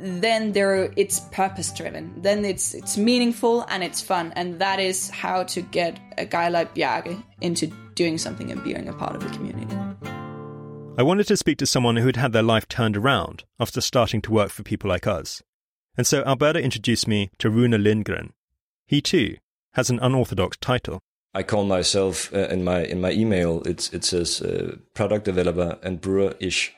then 0.00 0.52
there 0.52 0.92
it's 0.96 1.20
purpose 1.30 1.70
driven 1.72 2.10
then 2.22 2.42
it's 2.42 2.72
it's 2.72 2.96
meaningful 2.96 3.66
and 3.68 3.84
it's 3.84 4.00
fun 4.00 4.32
and 4.34 4.58
that 4.58 4.80
is 4.80 5.10
how 5.10 5.42
to 5.42 5.60
get 5.60 6.00
a 6.16 6.24
guy 6.24 6.48
like 6.48 6.74
Bjarke 6.74 7.22
into 7.42 7.66
doing 7.94 8.16
something 8.16 8.50
and 8.50 8.64
being 8.64 8.88
a 8.88 8.94
part 8.94 9.14
of 9.14 9.22
the 9.22 9.28
community 9.36 9.76
I 10.98 11.02
wanted 11.02 11.26
to 11.28 11.36
speak 11.36 11.58
to 11.58 11.66
someone 11.66 11.96
who 11.96 12.06
had 12.06 12.16
had 12.16 12.32
their 12.32 12.42
life 12.42 12.68
turned 12.68 12.96
around 12.96 13.44
after 13.58 13.80
starting 13.80 14.20
to 14.22 14.32
work 14.32 14.50
for 14.50 14.62
people 14.62 14.88
like 14.88 15.06
us. 15.06 15.42
And 15.96 16.06
so 16.06 16.22
Alberta 16.24 16.62
introduced 16.62 17.08
me 17.08 17.30
to 17.38 17.48
Rune 17.48 17.70
Lindgren. 17.82 18.32
He 18.86 19.00
too 19.00 19.36
has 19.74 19.88
an 19.88 19.98
unorthodox 20.00 20.56
title. 20.56 21.00
I 21.32 21.42
call 21.42 21.64
myself 21.64 22.32
uh, 22.34 22.48
in 22.48 22.64
my 22.64 22.84
in 22.84 23.00
my 23.00 23.12
email. 23.12 23.62
It's 23.62 23.92
it 23.92 24.04
says 24.04 24.42
uh, 24.42 24.76
product 24.94 25.24
developer 25.24 25.78
and 25.82 26.00
brewer 26.00 26.34
ish 26.40 26.74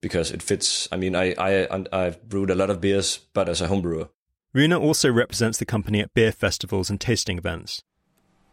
because 0.00 0.30
it 0.32 0.42
fits. 0.42 0.88
I 0.90 0.96
mean, 0.96 1.14
I, 1.14 1.34
I, 1.38 1.84
I've 1.92 2.28
brewed 2.28 2.50
a 2.50 2.54
lot 2.54 2.70
of 2.70 2.80
beers, 2.80 3.20
but 3.32 3.48
as 3.48 3.60
a 3.60 3.68
home 3.68 3.82
brewer. 3.82 4.08
Rune 4.52 4.72
also 4.72 5.10
represents 5.10 5.58
the 5.58 5.66
company 5.66 6.00
at 6.00 6.14
beer 6.14 6.32
festivals 6.32 6.90
and 6.90 7.00
tasting 7.00 7.38
events. 7.38 7.82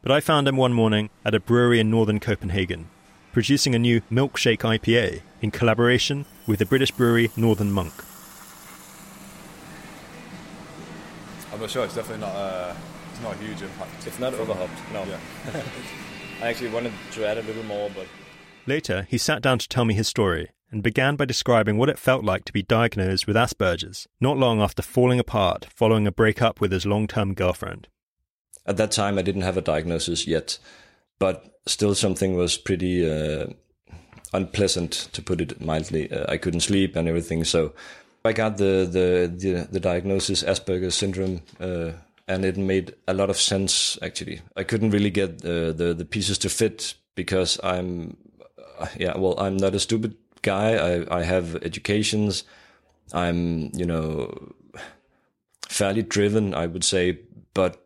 But 0.01 0.12
I 0.12 0.19
found 0.19 0.47
him 0.47 0.57
one 0.57 0.73
morning 0.73 1.09
at 1.23 1.35
a 1.35 1.39
brewery 1.39 1.79
in 1.79 1.89
northern 1.89 2.19
Copenhagen, 2.19 2.89
producing 3.33 3.73
a 3.73 3.79
new 3.79 3.99
milkshake 4.11 4.59
IPA 4.59 5.21
in 5.41 5.49
collaboration 5.49 6.25
with 6.45 6.59
the 6.59 6.65
British 6.65 6.91
brewery 6.91 7.31
Northern 7.35 7.71
Monk. 7.71 7.91
I'm 11.51 11.59
not 11.59 11.69
sure. 11.69 11.83
It's 11.83 11.95
definitely 11.95 12.25
not. 12.25 12.35
Uh, 12.35 12.73
it's 13.11 13.21
not 13.21 13.33
a 13.33 13.37
huge 13.37 13.61
impact. 13.61 14.07
It's 14.07 14.19
not 14.19 14.33
overhopped. 14.35 14.79
No. 14.93 15.03
Yeah. 15.03 15.19
I 16.41 16.47
actually 16.47 16.69
wanted 16.69 16.93
to 17.11 17.27
add 17.27 17.37
a 17.37 17.41
little 17.41 17.63
more, 17.63 17.89
but 17.95 18.05
later 18.67 19.07
he 19.09 19.17
sat 19.17 19.41
down 19.41 19.57
to 19.57 19.67
tell 19.67 19.83
me 19.83 19.93
his 19.95 20.07
story 20.07 20.49
and 20.71 20.83
began 20.83 21.15
by 21.15 21.25
describing 21.25 21.77
what 21.77 21.89
it 21.89 21.99
felt 21.99 22.23
like 22.23 22.45
to 22.45 22.53
be 22.53 22.61
diagnosed 22.61 23.27
with 23.27 23.35
Asperger's 23.35 24.07
not 24.19 24.37
long 24.37 24.61
after 24.61 24.81
falling 24.81 25.19
apart 25.19 25.67
following 25.73 26.05
a 26.07 26.11
breakup 26.11 26.61
with 26.61 26.71
his 26.71 26.85
long 26.85 27.07
term 27.07 27.33
girlfriend. 27.33 27.87
At 28.65 28.77
that 28.77 28.91
time, 28.91 29.17
I 29.17 29.23
didn't 29.23 29.41
have 29.41 29.57
a 29.57 29.61
diagnosis 29.61 30.27
yet, 30.27 30.59
but 31.19 31.52
still 31.65 31.96
something 31.96 32.36
was 32.36 32.58
pretty 32.58 33.10
uh, 33.10 33.48
unpleasant, 34.34 35.10
to 35.13 35.22
put 35.22 35.41
it 35.41 35.62
mildly. 35.62 36.12
Uh, 36.12 36.25
I 36.29 36.38
couldn't 36.38 36.62
sleep 36.62 36.96
and 36.96 37.08
everything, 37.08 37.43
so 37.43 37.74
I 38.25 38.34
got 38.34 38.58
the 38.58 38.88
the 38.89 39.32
the, 39.36 39.67
the 39.72 39.79
diagnosis 39.79 40.43
Asperger's 40.43 40.96
syndrome. 40.96 41.41
Uh, 41.60 41.91
and 42.25 42.46
it 42.46 42.55
made 42.55 42.96
a 43.05 43.13
lot 43.13 43.29
of 43.29 43.38
sense 43.38 43.98
actually. 44.01 44.41
I 44.55 44.63
couldn't 44.63 44.91
really 44.91 45.10
get 45.10 45.39
the, 45.39 45.93
the, 45.93 46.05
pieces 46.05 46.38
to 46.38 46.50
fit 46.50 46.93
because 47.15 47.60
I'm 47.62 48.15
uh, 48.79 48.88
yeah, 48.98 49.17
well, 49.17 49.39
I'm 49.39 49.58
not 49.58 49.75
a 49.75 49.79
stupid 49.79 50.15
guy. 50.41 50.75
I, 50.75 51.20
I 51.20 51.24
have 51.24 51.55
educations. 51.63 52.43
I'm, 53.12 53.72
you 53.74 53.86
know, 53.86 54.53
fairly 55.67 56.01
driven, 56.01 56.53
I 56.53 56.67
would 56.67 56.84
say, 56.84 57.20
but 57.53 57.82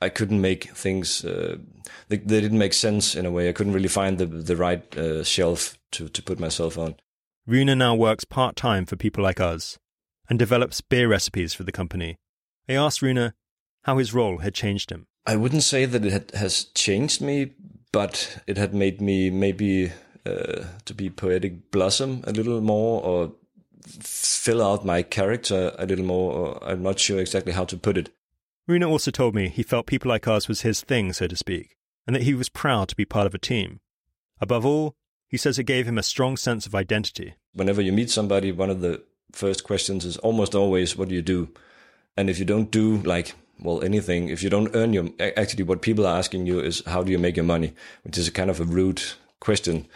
I 0.00 0.08
couldn't 0.08 0.40
make 0.40 0.70
things, 0.76 1.24
uh, 1.24 1.56
they, 2.08 2.18
they, 2.18 2.40
didn't 2.40 2.58
make 2.58 2.74
sense 2.74 3.14
in 3.14 3.24
a 3.24 3.30
way. 3.30 3.48
I 3.48 3.52
couldn't 3.52 3.72
really 3.72 3.88
find 3.88 4.18
the, 4.18 4.26
the 4.26 4.56
right 4.56 4.96
uh, 4.96 5.24
shelf 5.24 5.78
to, 5.92 6.08
to 6.08 6.22
put 6.22 6.38
myself 6.38 6.76
on. 6.76 6.96
Rune 7.46 7.78
now 7.78 7.94
works 7.94 8.24
part 8.24 8.56
time 8.56 8.84
for 8.84 8.96
people 8.96 9.22
like 9.22 9.40
us 9.40 9.78
and 10.28 10.38
develops 10.38 10.80
beer 10.80 11.08
recipes 11.08 11.54
for 11.54 11.62
the 11.62 11.72
company. 11.72 12.18
I 12.68 12.74
asked 12.74 13.00
Rune 13.00 13.32
how 13.84 13.98
his 13.98 14.12
role 14.12 14.38
had 14.38 14.52
changed 14.54 14.90
him. 14.90 15.06
I 15.24 15.36
wouldn't 15.36 15.62
say 15.62 15.86
that 15.86 16.04
it 16.04 16.12
had, 16.12 16.30
has 16.32 16.64
changed 16.64 17.20
me, 17.20 17.52
but 17.92 18.42
it 18.46 18.56
had 18.56 18.74
made 18.74 19.00
me 19.00 19.30
maybe 19.30 19.92
uh, 20.26 20.64
to 20.84 20.94
be 20.94 21.08
poetic 21.08 21.70
blossom 21.70 22.22
a 22.26 22.32
little 22.32 22.60
more 22.60 23.02
or 23.02 23.32
fill 23.86 24.62
out 24.62 24.84
my 24.84 25.02
character 25.02 25.72
a 25.78 25.86
little 25.86 26.04
more. 26.04 26.62
I'm 26.62 26.82
not 26.82 26.98
sure 26.98 27.20
exactly 27.20 27.52
how 27.52 27.64
to 27.64 27.76
put 27.76 27.96
it. 27.96 28.10
Rune 28.66 28.82
also 28.82 29.10
told 29.10 29.34
me 29.34 29.48
he 29.48 29.62
felt 29.62 29.86
people 29.86 30.08
like 30.08 30.26
us 30.26 30.48
was 30.48 30.62
his 30.62 30.80
thing, 30.80 31.12
so 31.12 31.28
to 31.28 31.36
speak, 31.36 31.76
and 32.06 32.16
that 32.16 32.22
he 32.22 32.34
was 32.34 32.48
proud 32.48 32.88
to 32.88 32.96
be 32.96 33.04
part 33.04 33.26
of 33.26 33.34
a 33.34 33.38
team. 33.38 33.80
Above 34.40 34.66
all, 34.66 34.94
he 35.28 35.36
says 35.36 35.58
it 35.58 35.64
gave 35.64 35.86
him 35.86 35.98
a 35.98 36.02
strong 36.02 36.36
sense 36.36 36.66
of 36.66 36.74
identity. 36.74 37.34
Whenever 37.52 37.80
you 37.80 37.92
meet 37.92 38.10
somebody, 38.10 38.50
one 38.50 38.70
of 38.70 38.80
the 38.80 39.02
first 39.32 39.64
questions 39.64 40.04
is 40.04 40.16
almost 40.18 40.54
always, 40.54 40.96
What 40.96 41.08
do 41.08 41.14
you 41.14 41.22
do? 41.22 41.48
And 42.16 42.28
if 42.28 42.38
you 42.38 42.44
don't 42.44 42.70
do 42.70 42.98
like, 42.98 43.34
well, 43.60 43.82
anything, 43.82 44.28
if 44.28 44.42
you 44.42 44.50
don't 44.50 44.74
earn 44.74 44.92
your, 44.92 45.10
actually, 45.20 45.64
what 45.64 45.82
people 45.82 46.06
are 46.06 46.18
asking 46.18 46.46
you 46.46 46.58
is, 46.58 46.82
How 46.86 47.02
do 47.02 47.12
you 47.12 47.18
make 47.18 47.36
your 47.36 47.44
money? 47.44 47.72
Which 48.02 48.18
is 48.18 48.26
a 48.26 48.32
kind 48.32 48.50
of 48.50 48.60
a 48.60 48.64
rude 48.64 49.02
question. 49.38 49.86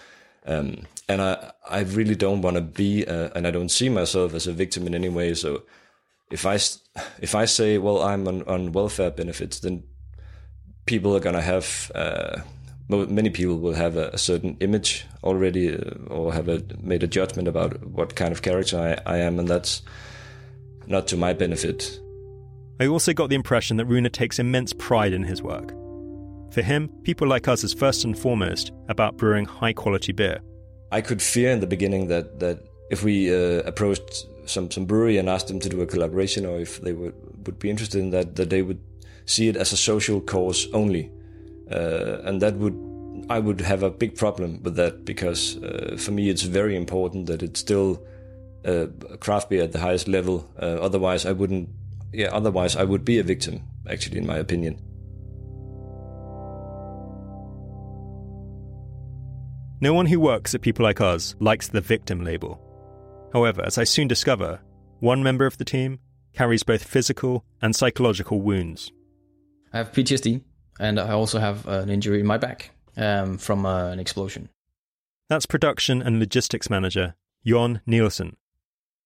Um, 0.47 0.87
and 1.09 1.21
I, 1.21 1.53
I 1.69 1.81
really 1.81 2.15
don't 2.15 2.41
want 2.41 2.55
to 2.55 2.63
be, 2.63 3.05
uh, 3.07 3.31
and 3.35 3.47
I 3.47 3.51
don't 3.51 3.69
see 3.69 3.89
myself 3.89 4.33
as 4.35 4.47
a 4.47 4.53
victim 4.53 4.87
in 4.87 4.95
any 4.95 5.09
way. 5.09 5.35
So 5.35 5.63
if 6.31 6.47
I, 6.47 6.55
if 7.21 7.35
I 7.35 7.45
say, 7.45 7.79
well, 7.79 8.03
I'm 8.03 8.27
on, 8.29 8.43
on 8.45 8.73
welfare 8.73 9.11
benefits, 9.11 9.61
then 9.61 9.83
people 10.87 11.15
are 11.17 11.21
going 11.21 11.35
to 11.35 11.43
have, 11.43 11.91
uh, 11.95 12.41
many 12.89 13.31
people 13.31 13.59
will 13.59 13.75
have 13.75 13.97
a, 13.97 14.11
a 14.11 14.19
certain 14.19 14.57
image 14.61 15.05
already 15.25 15.75
uh, 15.75 15.95
or 16.09 16.33
have 16.33 16.49
a, 16.49 16.63
made 16.81 17.03
a 17.03 17.07
judgment 17.07 17.49
about 17.49 17.85
what 17.85 18.15
kind 18.15 18.33
of 18.33 18.43
character 18.43 19.01
I, 19.07 19.15
I 19.15 19.19
am. 19.19 19.39
And 19.39 19.49
that's 19.49 19.83
not 20.87 21.07
to 21.09 21.17
my 21.17 21.33
benefit. 21.33 22.01
I 22.81 22.87
also 22.87 23.13
got 23.13 23.29
the 23.29 23.35
impression 23.35 23.77
that 23.77 23.87
Rune 23.87 24.09
takes 24.11 24.39
immense 24.39 24.73
pride 24.73 25.13
in 25.13 25.23
his 25.23 25.43
work. 25.43 25.71
For 26.53 26.63
him, 26.63 26.89
people 27.05 27.29
like 27.29 27.47
us 27.47 27.63
is 27.63 27.73
first 27.73 28.05
and 28.05 28.19
foremost 28.19 28.73
about 28.89 29.17
brewing 29.17 29.45
high 29.45 29.73
quality 29.73 30.13
beer. 30.13 30.41
I 30.91 31.01
could 31.01 31.23
fear 31.23 31.53
in 31.53 31.61
the 31.61 31.67
beginning 31.67 32.09
that 32.09 32.41
that 32.41 32.65
if 32.91 33.05
we 33.05 33.33
uh, 33.33 33.63
approached 33.63 34.27
some 34.51 34.71
some 34.71 34.87
brewery 34.87 35.19
and 35.19 35.29
asked 35.29 35.49
them 35.49 35.61
to 35.61 35.69
do 35.69 35.81
a 35.81 35.87
collaboration, 35.87 36.47
or 36.47 36.61
if 36.61 36.81
they 36.81 36.93
would 36.93 37.15
would 37.47 37.59
be 37.59 37.71
interested 37.71 38.01
in 38.01 38.11
that, 38.11 38.37
that 38.37 38.51
they 38.51 38.63
would 38.63 38.81
see 39.27 39.49
it 39.49 39.57
as 39.57 39.73
a 39.73 39.77
social 39.77 40.21
cause 40.21 40.69
only, 40.73 41.11
uh, 41.71 42.19
and 42.25 42.43
that 42.43 42.57
would 42.57 42.75
I 43.29 43.39
would 43.39 43.61
have 43.61 43.83
a 43.83 43.91
big 43.91 44.17
problem 44.17 44.63
with 44.63 44.77
that 44.77 45.05
because 45.05 45.57
uh, 45.63 45.97
for 45.99 46.13
me 46.13 46.31
it's 46.31 46.43
very 46.43 46.77
important 46.77 47.27
that 47.27 47.43
it's 47.43 47.61
still 47.61 48.03
uh, 48.65 48.87
craft 49.21 49.51
beer 49.51 49.63
at 49.63 49.73
the 49.73 49.81
highest 49.81 50.09
level. 50.09 50.49
Uh, 50.61 50.79
otherwise, 50.81 51.27
I 51.27 51.33
wouldn't. 51.33 51.69
Yeah, 52.13 52.29
otherwise 52.33 52.77
I 52.77 52.85
would 52.85 53.05
be 53.05 53.19
a 53.19 53.23
victim. 53.23 53.63
Actually, 53.89 54.19
in 54.19 54.27
my 54.27 54.37
opinion. 54.37 54.81
No 59.83 59.95
one 59.95 60.07
who 60.07 60.21
works 60.21 60.55
at 60.55 60.61
people 60.61 60.85
like 60.85 61.01
us 61.01 61.35
likes 61.41 61.69
the 61.69 61.81
victim 61.81 62.23
label. 62.23 62.70
However, 63.33 63.63
as 63.63 63.79
I 63.79 63.85
soon 63.85 64.09
discover, 64.09 64.61
one 64.99 65.23
member 65.23 65.47
of 65.47 65.59
the 65.59 65.65
team 65.65 66.01
carries 66.33 66.63
both 66.63 66.85
physical 66.85 67.45
and 67.63 67.75
psychological 67.75 68.41
wounds. 68.41 68.93
I 69.73 69.79
have 69.79 69.93
PTSD, 69.93 70.43
and 70.79 70.99
I 70.99 71.13
also 71.13 71.39
have 71.39 71.67
an 71.67 71.91
injury 71.91 72.21
in 72.21 72.27
my 72.27 72.39
back 72.39 72.71
um, 72.97 73.39
from 73.39 73.67
uh, 73.67 73.89
an 73.89 74.01
explosion. 74.01 74.49
That's 75.29 75.47
production 75.47 76.03
and 76.03 76.19
logistics 76.19 76.69
manager 76.69 77.15
Jon 77.47 77.81
Nielsen. 77.87 78.37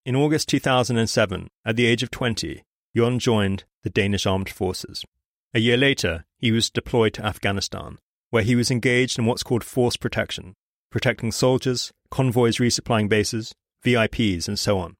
In 0.05 0.17
August 0.17 0.49
2007, 0.49 1.49
at 1.65 1.77
the 1.77 1.87
age 1.87 2.03
of 2.03 2.11
20, 2.11 2.63
Jon 2.97 3.19
joined 3.19 3.65
the 3.83 3.91
Danish 3.91 4.27
Armed 4.27 4.49
Forces. 4.51 5.05
A 5.53 5.61
year 5.61 5.77
later, 5.77 6.25
he 6.37 6.51
was 6.51 6.71
deployed 6.71 7.15
to 7.15 7.25
Afghanistan, 7.25 7.99
where 8.31 8.43
he 8.43 8.57
was 8.57 8.71
engaged 8.71 9.19
in 9.19 9.27
what's 9.27 9.43
called 9.43 9.65
force 9.65 9.97
protection, 9.97 10.57
protecting 10.91 11.31
soldiers, 11.31 11.93
convoys 12.11 12.59
resupplying 12.59 13.09
bases, 13.09 13.55
VIPs, 13.85 14.49
and 14.49 14.59
so 14.59 14.79
on. 14.79 14.97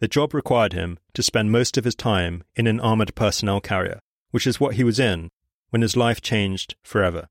The 0.00 0.08
job 0.08 0.34
required 0.34 0.72
him 0.72 0.98
to 1.14 1.22
spend 1.22 1.52
most 1.52 1.78
of 1.78 1.84
his 1.84 1.94
time 1.94 2.42
in 2.56 2.66
an 2.66 2.80
armoured 2.80 3.14
personnel 3.14 3.60
carrier, 3.60 4.00
which 4.32 4.46
is 4.46 4.58
what 4.58 4.74
he 4.74 4.84
was 4.84 4.98
in 4.98 5.30
when 5.70 5.82
his 5.82 5.96
life 5.96 6.20
changed 6.20 6.74
forever. 6.82 7.28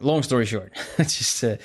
Long 0.00 0.22
story 0.22 0.46
short, 0.46 0.72
just 0.96 1.44
uh, 1.44 1.56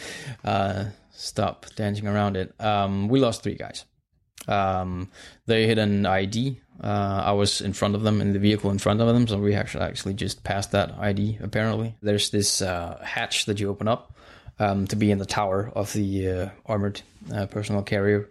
uh, 0.43 0.85
stop 1.11 1.67
dancing 1.75 2.07
around 2.07 2.35
it. 2.35 2.53
Um, 2.59 3.07
we 3.07 3.19
lost 3.19 3.43
three 3.43 3.55
guys. 3.55 3.85
Um, 4.47 5.09
they 5.45 5.67
hit 5.67 5.77
an 5.77 6.03
IED. 6.03 6.57
Uh, 6.81 7.21
I 7.25 7.31
was 7.31 7.61
in 7.61 7.73
front 7.73 7.95
of 7.95 8.01
them 8.01 8.19
in 8.19 8.33
the 8.33 8.39
vehicle 8.39 8.71
in 8.71 8.79
front 8.79 8.99
of 8.99 9.07
them, 9.07 9.27
so 9.27 9.37
we 9.37 9.53
actually 9.53 9.85
actually 9.85 10.15
just 10.15 10.43
passed 10.43 10.71
that 10.71 10.97
IED. 10.97 11.41
Apparently, 11.43 11.95
there's 12.01 12.31
this 12.31 12.61
uh, 12.61 12.99
hatch 13.03 13.45
that 13.45 13.59
you 13.59 13.69
open 13.69 13.87
up, 13.87 14.12
um, 14.59 14.87
to 14.87 14.95
be 14.95 15.11
in 15.11 15.17
the 15.17 15.25
tower 15.25 15.71
of 15.75 15.93
the 15.93 16.29
uh, 16.29 16.49
armored 16.65 17.01
uh, 17.33 17.45
personal 17.47 17.81
carrier. 17.81 18.29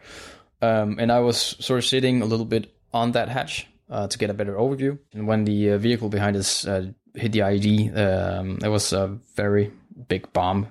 Um, 0.60 0.98
and 0.98 1.10
I 1.10 1.20
was 1.20 1.38
sort 1.58 1.78
of 1.78 1.84
sitting 1.84 2.22
a 2.22 2.26
little 2.26 2.46
bit 2.46 2.72
on 2.92 3.12
that 3.12 3.28
hatch 3.28 3.66
uh, 3.90 4.06
to 4.06 4.18
get 4.18 4.30
a 4.30 4.34
better 4.34 4.54
overview. 4.54 4.98
And 5.12 5.26
when 5.26 5.44
the 5.44 5.72
uh, 5.72 5.78
vehicle 5.78 6.08
behind 6.08 6.36
us 6.36 6.66
uh, 6.66 6.92
hit 7.14 7.32
the 7.32 7.40
IED, 7.40 7.96
um, 7.96 8.58
it 8.62 8.68
was 8.68 8.92
a 8.92 9.18
very 9.34 9.72
big 10.08 10.32
bomb. 10.32 10.68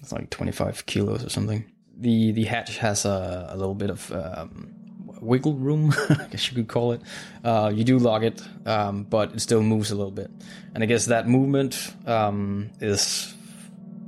It's 0.00 0.12
like 0.12 0.30
25 0.30 0.86
kilos 0.86 1.24
or 1.24 1.28
something. 1.28 1.64
The 1.98 2.32
the 2.32 2.44
hatch 2.44 2.76
has 2.78 3.06
a, 3.06 3.48
a 3.50 3.56
little 3.56 3.74
bit 3.74 3.88
of 3.88 4.12
um, 4.12 4.74
wiggle 5.20 5.54
room, 5.54 5.92
I 6.08 6.26
guess 6.30 6.48
you 6.48 6.54
could 6.54 6.68
call 6.68 6.92
it. 6.92 7.00
Uh, 7.44 7.72
you 7.74 7.84
do 7.84 7.98
lock 7.98 8.22
it, 8.22 8.40
um, 8.66 9.04
but 9.04 9.32
it 9.34 9.40
still 9.40 9.62
moves 9.62 9.90
a 9.90 9.94
little 9.94 10.12
bit. 10.12 10.30
And 10.74 10.82
I 10.82 10.86
guess 10.86 11.06
that 11.06 11.28
movement 11.28 11.94
um, 12.06 12.70
is 12.80 13.34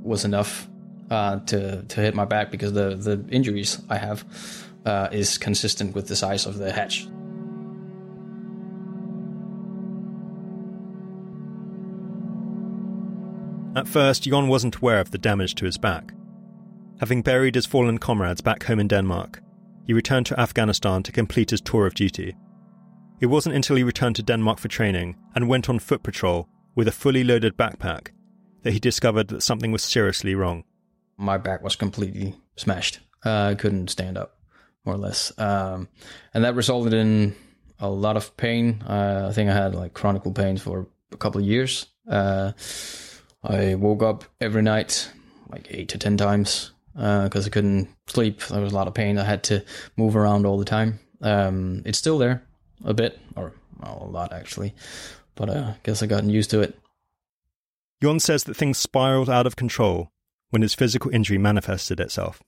was 0.01 0.25
enough 0.25 0.67
uh, 1.09 1.39
to 1.39 1.83
to 1.83 2.01
hit 2.01 2.15
my 2.15 2.25
back 2.25 2.51
because 2.51 2.73
the 2.73 2.95
the 2.95 3.23
injuries 3.29 3.81
I 3.89 3.97
have 3.97 4.25
uh, 4.85 5.09
is 5.11 5.37
consistent 5.37 5.95
with 5.95 6.07
the 6.07 6.15
size 6.15 6.45
of 6.45 6.57
the 6.57 6.71
hatch. 6.71 7.07
At 13.75 13.87
first, 13.87 14.23
Jon 14.23 14.47
wasn't 14.47 14.77
aware 14.77 14.99
of 14.99 15.11
the 15.11 15.17
damage 15.17 15.55
to 15.55 15.65
his 15.65 15.77
back. 15.77 16.13
Having 16.99 17.21
buried 17.21 17.55
his 17.55 17.65
fallen 17.65 17.97
comrades 17.97 18.41
back 18.41 18.63
home 18.63 18.79
in 18.79 18.87
Denmark, 18.87 19.41
he 19.85 19.93
returned 19.93 20.25
to 20.27 20.39
Afghanistan 20.39 21.01
to 21.03 21.11
complete 21.11 21.51
his 21.51 21.61
tour 21.61 21.87
of 21.87 21.93
duty. 21.93 22.35
It 23.21 23.27
wasn't 23.27 23.55
until 23.55 23.75
he 23.75 23.83
returned 23.83 24.15
to 24.17 24.23
Denmark 24.23 24.59
for 24.59 24.67
training 24.67 25.15
and 25.35 25.47
went 25.47 25.69
on 25.69 25.79
foot 25.79 26.03
patrol 26.03 26.49
with 26.75 26.87
a 26.87 26.91
fully 26.91 27.23
loaded 27.23 27.57
backpack 27.57 28.09
that 28.63 28.71
he 28.71 28.79
discovered 28.79 29.29
that 29.29 29.41
something 29.41 29.71
was 29.71 29.83
seriously 29.83 30.35
wrong 30.35 30.63
my 31.19 31.37
back 31.37 31.61
was 31.61 31.75
completely 31.75 32.33
smashed. 32.55 32.99
Uh, 33.25 33.49
I 33.51 33.55
couldn't 33.55 33.89
stand 33.89 34.17
up, 34.17 34.37
more 34.85 34.95
or 34.95 34.97
less. 34.97 35.37
Um, 35.37 35.89
and 36.33 36.45
that 36.45 36.55
resulted 36.55 36.93
in 36.93 37.35
a 37.77 37.89
lot 37.89 38.17
of 38.17 38.35
pain. 38.37 38.81
Uh, 38.87 39.27
I 39.29 39.33
think 39.33 39.49
I 39.49 39.53
had 39.53 39.75
like 39.75 39.93
chronic 39.93 40.23
pain 40.33 40.57
for 40.57 40.87
a 41.11 41.17
couple 41.17 41.41
of 41.41 41.47
years. 41.47 41.87
Uh, 42.09 42.53
I 43.43 43.75
woke 43.75 44.01
up 44.01 44.23
every 44.39 44.61
night 44.61 45.11
like 45.49 45.67
eight 45.69 45.89
to 45.89 45.97
ten 45.97 46.15
times 46.15 46.71
because 46.93 47.45
uh, 47.45 47.47
I 47.47 47.49
couldn't 47.49 47.89
sleep. 48.07 48.41
There 48.47 48.61
was 48.61 48.71
a 48.71 48.75
lot 48.75 48.87
of 48.87 48.93
pain. 48.93 49.17
I 49.17 49.23
had 49.25 49.43
to 49.43 49.63
move 49.97 50.15
around 50.15 50.45
all 50.45 50.57
the 50.57 50.65
time. 50.65 50.99
Um, 51.21 51.81
it's 51.85 51.97
still 51.97 52.17
there 52.17 52.43
a 52.85 52.93
bit, 52.93 53.19
or 53.35 53.53
well, 53.81 54.03
a 54.05 54.09
lot 54.09 54.31
actually, 54.31 54.73
but 55.35 55.49
uh, 55.49 55.73
I 55.73 55.75
guess 55.83 56.01
I've 56.01 56.09
gotten 56.09 56.29
used 56.29 56.51
to 56.51 56.61
it. 56.61 56.79
Jon 58.01 58.19
says 58.19 58.45
that 58.45 58.55
things 58.55 58.77
spiraled 58.77 59.29
out 59.29 59.45
of 59.45 59.55
control 59.55 60.11
when 60.49 60.61
his 60.61 60.73
physical 60.73 61.11
injury 61.11 61.37
manifested 61.37 61.99
itself. 61.99 62.41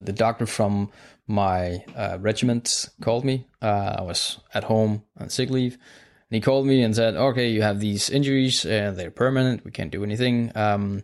The 0.00 0.12
doctor 0.12 0.46
from 0.46 0.90
my 1.26 1.84
uh, 1.94 2.18
regiment 2.20 2.88
called 3.00 3.24
me. 3.24 3.46
Uh, 3.60 3.96
I 3.98 4.02
was 4.02 4.40
at 4.54 4.64
home 4.64 5.04
on 5.18 5.28
sick 5.28 5.50
leave. 5.50 5.74
And 5.74 6.36
he 6.36 6.40
called 6.40 6.66
me 6.66 6.82
and 6.82 6.94
said, 6.94 7.16
Okay, 7.16 7.48
you 7.50 7.62
have 7.62 7.80
these 7.80 8.08
injuries 8.08 8.64
and 8.64 8.96
they're 8.96 9.10
permanent. 9.10 9.64
We 9.64 9.70
can't 9.70 9.90
do 9.90 10.04
anything. 10.04 10.52
Um, 10.54 11.02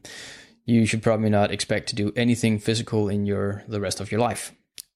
you 0.65 0.87
should 0.87 1.03
probably 1.03 1.31
not 1.31 1.51
expect 1.51 1.89
to 1.89 1.97
do 1.97 2.13
anything 2.17 2.59
physical 2.59 3.09
in 3.09 3.25
your 3.25 3.65
the 3.69 3.81
rest 3.81 4.01
of 4.01 4.11
your 4.11 4.21
life. 4.21 4.53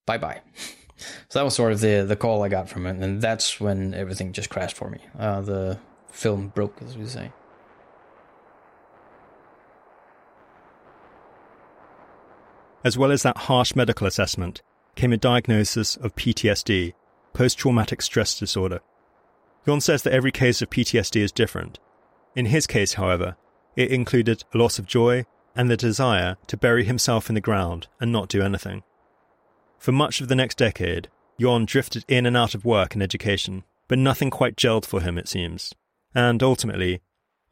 Bye 0.06 0.18
bye. 0.18 0.40
so 1.28 1.38
that 1.38 1.44
was 1.44 1.54
sort 1.54 1.72
of 1.72 1.80
the 1.80 2.04
the 2.06 2.16
call 2.16 2.42
I 2.42 2.48
got 2.48 2.68
from 2.68 2.86
him, 2.86 3.02
and 3.02 3.22
that's 3.22 3.60
when 3.60 3.94
everything 3.94 4.32
just 4.32 4.50
crashed 4.50 4.76
for 4.76 4.90
me. 4.90 4.98
Uh, 5.18 5.40
the 5.40 5.78
film 6.10 6.48
broke, 6.48 6.82
as 6.82 6.96
we 6.96 7.06
say. 7.06 7.30
As 12.82 12.96
well 12.96 13.12
as 13.12 13.22
that 13.22 13.36
harsh 13.36 13.74
medical 13.74 14.06
assessment, 14.06 14.62
came 14.94 15.12
a 15.12 15.16
diagnosis 15.16 15.96
of 15.96 16.16
PTSD, 16.16 16.94
post 17.32 17.58
traumatic 17.58 18.02
stress 18.02 18.38
disorder. 18.38 18.80
Jon 19.66 19.80
says 19.80 20.02
that 20.02 20.12
every 20.12 20.32
case 20.32 20.62
of 20.62 20.70
PTSD 20.70 21.20
is 21.20 21.32
different. 21.32 21.78
In 22.34 22.46
his 22.46 22.66
case, 22.66 22.94
however, 22.94 23.36
it 23.76 23.90
included 23.90 24.44
a 24.54 24.58
loss 24.58 24.78
of 24.78 24.86
joy 24.86 25.26
and 25.54 25.70
the 25.70 25.76
desire 25.76 26.36
to 26.46 26.56
bury 26.56 26.84
himself 26.84 27.28
in 27.28 27.34
the 27.34 27.40
ground 27.40 27.86
and 28.00 28.10
not 28.10 28.28
do 28.28 28.42
anything. 28.42 28.82
For 29.78 29.92
much 29.92 30.20
of 30.20 30.28
the 30.28 30.34
next 30.34 30.58
decade, 30.58 31.08
Jon 31.40 31.64
drifted 31.64 32.04
in 32.08 32.26
and 32.26 32.36
out 32.36 32.54
of 32.54 32.64
work 32.64 32.94
and 32.94 33.02
education, 33.02 33.64
but 33.88 33.98
nothing 33.98 34.30
quite 34.30 34.56
gelled 34.56 34.84
for 34.84 35.00
him, 35.00 35.18
it 35.18 35.28
seems. 35.28 35.74
And 36.14 36.42
ultimately, 36.42 37.00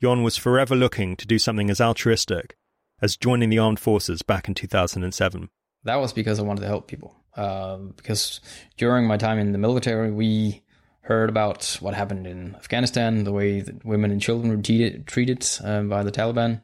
Jon 0.03 0.23
was 0.23 0.37
forever 0.37 0.77
looking 0.77 1.17
to 1.17 1.27
do 1.27 1.39
something 1.39 1.71
as 1.71 1.81
altruistic 1.81 2.57
as 3.01 3.17
joining 3.17 3.49
the 3.49 3.59
armed 3.59 3.81
forces 3.81 4.23
back 4.23 4.49
in 4.49 4.55
2007? 4.55 5.49
That 5.85 5.97
was 5.97 6.13
because 6.13 6.39
I 6.39 6.43
wanted 6.43 6.63
to 6.63 6.67
help 6.67 6.89
people. 6.89 7.15
Uh, 7.37 7.77
because 7.97 8.41
during 8.77 9.07
my 9.07 9.17
time 9.17 9.39
in 9.39 9.53
the 9.53 9.59
military, 9.59 10.11
we 10.11 10.63
heard 11.03 11.31
about 11.31 11.79
what 11.81 11.95
happened 11.95 12.27
in 12.27 12.55
Afghanistan, 12.57 13.25
the 13.25 13.33
way 13.33 13.61
that 13.61 13.85
women 13.85 14.11
and 14.11 14.21
children 14.21 14.51
were 14.51 14.63
treated, 14.63 15.07
treated 15.07 15.47
um, 15.63 15.89
by 15.89 16.03
the 16.03 16.13
Taliban. 16.13 16.63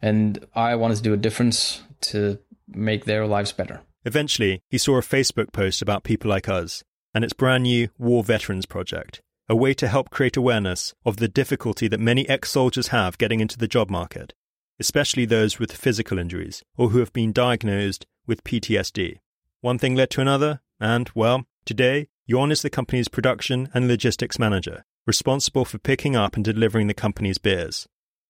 And 0.00 0.44
I 0.54 0.76
wanted 0.76 0.98
to 0.98 1.02
do 1.02 1.14
a 1.14 1.16
difference 1.18 1.82
to 2.02 2.38
make 2.68 3.04
their 3.04 3.26
lives 3.26 3.52
better. 3.52 3.80
Eventually, 4.04 4.60
he 4.68 4.78
saw 4.78 4.98
a 4.98 5.02
Facebook 5.02 5.52
post 5.52 5.80
about 5.80 6.04
people 6.04 6.28
like 6.28 6.48
us 6.48 6.84
and 7.14 7.24
its 7.24 7.32
brand 7.32 7.62
new 7.62 7.88
War 7.98 8.22
Veterans 8.22 8.66
Project, 8.66 9.22
a 9.48 9.56
way 9.56 9.72
to 9.74 9.88
help 9.88 10.10
create 10.10 10.36
awareness 10.36 10.92
of 11.04 11.16
the 11.16 11.28
difficulty 11.28 11.88
that 11.88 12.00
many 12.00 12.28
ex 12.28 12.50
soldiers 12.50 12.88
have 12.88 13.16
getting 13.16 13.40
into 13.40 13.56
the 13.56 13.68
job 13.68 13.88
market 13.88 14.34
especially 14.78 15.24
those 15.24 15.58
with 15.58 15.72
physical 15.72 16.18
injuries 16.18 16.62
or 16.76 16.90
who 16.90 16.98
have 16.98 17.12
been 17.12 17.32
diagnosed 17.32 18.06
with 18.26 18.44
PTSD. 18.44 19.18
One 19.60 19.78
thing 19.78 19.94
led 19.94 20.10
to 20.10 20.20
another, 20.20 20.60
and, 20.80 21.10
well, 21.14 21.44
today, 21.64 22.08
Jon 22.28 22.50
is 22.50 22.62
the 22.62 22.70
company's 22.70 23.08
production 23.08 23.68
and 23.74 23.88
logistics 23.88 24.38
manager, 24.38 24.84
responsible 25.06 25.64
for 25.64 25.78
picking 25.78 26.16
up 26.16 26.36
and 26.36 26.44
delivering 26.44 26.86
the 26.86 26.94
company's 26.94 27.38
beers. 27.38 27.88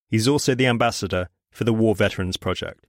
He's 0.08 0.28
also 0.28 0.54
the 0.54 0.66
ambassador 0.66 1.28
for 1.50 1.64
the 1.64 1.72
War 1.72 1.94
Veterans 1.94 2.36
Project. 2.36 2.86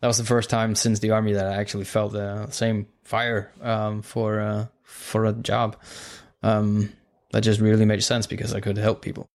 That 0.00 0.08
was 0.08 0.18
the 0.18 0.24
first 0.24 0.50
time 0.50 0.74
since 0.74 0.98
the 0.98 1.10
army 1.10 1.32
that 1.32 1.46
I 1.46 1.54
actually 1.54 1.84
felt 1.84 2.12
the 2.12 2.50
same 2.50 2.86
fire 3.02 3.50
um, 3.62 4.02
for 4.02 4.40
uh, 4.40 4.66
for 4.82 5.24
a 5.24 5.32
job. 5.32 5.76
Um, 6.42 6.92
that 7.32 7.40
just 7.40 7.60
really 7.60 7.84
made 7.84 8.02
sense 8.04 8.26
because 8.26 8.54
I 8.54 8.60
could 8.60 8.76
help 8.76 9.02
people. 9.02 9.28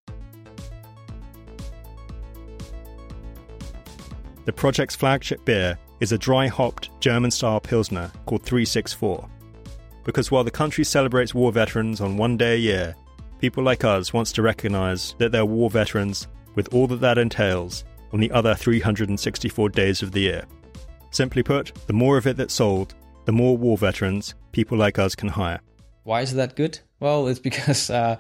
The 4.45 4.53
project's 4.53 4.95
flagship 4.95 5.45
beer 5.45 5.77
is 5.99 6.11
a 6.11 6.17
dry 6.17 6.47
hopped 6.47 6.89
German 6.99 7.29
style 7.29 7.59
Pilsner 7.59 8.11
called 8.25 8.41
364. 8.41 9.29
Because 10.03 10.31
while 10.31 10.43
the 10.43 10.49
country 10.49 10.83
celebrates 10.83 11.35
war 11.35 11.51
veterans 11.51 12.01
on 12.01 12.17
one 12.17 12.37
day 12.37 12.55
a 12.55 12.57
year, 12.57 12.95
people 13.39 13.63
like 13.63 13.83
us 13.83 14.13
wants 14.13 14.31
to 14.31 14.41
recognise 14.41 15.13
that 15.19 15.31
they're 15.31 15.45
war 15.45 15.69
veterans 15.69 16.27
with 16.55 16.73
all 16.73 16.87
that 16.87 17.01
that 17.01 17.19
entails 17.19 17.83
on 18.13 18.19
the 18.19 18.31
other 18.31 18.55
364 18.55 19.69
days 19.69 20.01
of 20.01 20.11
the 20.11 20.21
year. 20.21 20.43
Simply 21.11 21.43
put, 21.43 21.73
the 21.85 21.93
more 21.93 22.17
of 22.17 22.25
it 22.25 22.35
that's 22.35 22.55
sold, 22.55 22.95
the 23.25 23.31
more 23.31 23.55
war 23.55 23.77
veterans 23.77 24.33
people 24.51 24.77
like 24.77 24.97
us 24.97 25.13
can 25.13 25.29
hire. 25.29 25.59
Why 26.03 26.21
is 26.21 26.33
that 26.33 26.55
good? 26.55 26.79
Well, 26.99 27.27
it's 27.27 27.39
because 27.39 27.89
uh, 27.91 28.17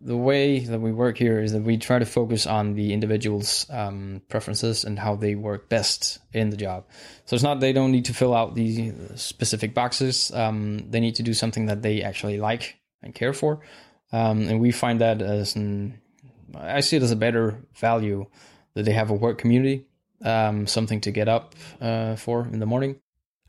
the 0.00 0.16
way 0.16 0.60
that 0.60 0.80
we 0.80 0.92
work 0.92 1.18
here 1.18 1.40
is 1.40 1.52
that 1.52 1.62
we 1.62 1.76
try 1.76 1.98
to 1.98 2.06
focus 2.06 2.46
on 2.46 2.74
the 2.74 2.92
individual's 2.92 3.66
um, 3.70 4.22
preferences 4.28 4.84
and 4.84 4.98
how 4.98 5.16
they 5.16 5.34
work 5.34 5.68
best 5.68 6.18
in 6.32 6.50
the 6.50 6.56
job. 6.56 6.84
So 7.24 7.34
it's 7.34 7.42
not 7.42 7.60
they 7.60 7.72
don't 7.72 7.90
need 7.90 8.04
to 8.06 8.14
fill 8.14 8.34
out 8.34 8.54
the 8.54 8.92
specific 9.16 9.74
boxes. 9.74 10.30
Um, 10.32 10.90
they 10.90 11.00
need 11.00 11.16
to 11.16 11.22
do 11.22 11.34
something 11.34 11.66
that 11.66 11.82
they 11.82 12.02
actually 12.02 12.38
like 12.38 12.76
and 13.02 13.14
care 13.14 13.32
for. 13.32 13.60
Um, 14.12 14.48
and 14.48 14.60
we 14.60 14.70
find 14.70 15.00
that 15.00 15.20
as 15.20 15.56
an, 15.56 16.00
I 16.56 16.80
see 16.80 16.96
it 16.96 17.02
as 17.02 17.10
a 17.10 17.16
better 17.16 17.58
value 17.74 18.26
that 18.74 18.84
they 18.84 18.92
have 18.92 19.10
a 19.10 19.14
work 19.14 19.38
community, 19.38 19.86
um, 20.24 20.66
something 20.66 21.00
to 21.02 21.10
get 21.10 21.28
up 21.28 21.54
uh, 21.80 22.16
for 22.16 22.46
in 22.46 22.60
the 22.60 22.66
morning. 22.66 23.00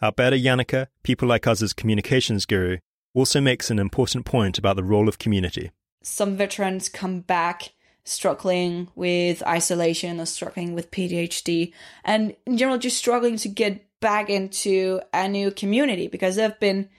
Alberta 0.02 0.38
Janicke, 0.38 0.88
People 1.04 1.28
Like 1.28 1.46
Us' 1.46 1.62
as 1.62 1.74
communications 1.74 2.46
guru, 2.46 2.78
also 3.14 3.42
makes 3.42 3.70
an 3.70 3.80
important 3.80 4.26
point 4.26 4.58
about 4.58 4.76
the 4.76 4.84
role 4.84 5.10
of 5.10 5.20
community. 5.20 5.72
Some 6.02 6.38
veterans 6.38 6.90
come 6.90 7.22
back 7.22 7.74
struggling 8.04 8.90
with 8.96 9.44
isolation 9.44 10.20
or 10.20 10.26
struggling 10.26 10.74
with 10.74 10.92
PTSD 10.92 11.72
and 12.04 12.36
in 12.46 12.58
general 12.58 12.80
just 12.80 12.98
struggling 12.98 13.38
to 13.38 13.48
get 13.48 13.86
back 14.00 14.30
into 14.30 15.00
a 15.14 15.28
new 15.28 15.52
community 15.52 16.08
because 16.08 16.36
they've 16.36 16.60
been 16.60 16.90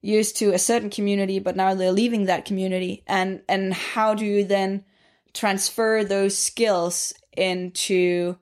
used 0.00 0.36
to 0.36 0.52
a 0.52 0.58
certain 0.58 0.90
community 0.90 1.38
but 1.38 1.56
now 1.56 1.74
they're 1.74 1.92
leaving 1.92 2.26
that 2.26 2.44
community. 2.44 3.02
And 3.06 3.42
and 3.48 3.72
how 3.72 4.14
do 4.14 4.24
you 4.24 4.44
then 4.44 4.84
transfer 5.32 6.04
those 6.04 6.36
skills 6.36 7.12
into 7.36 8.36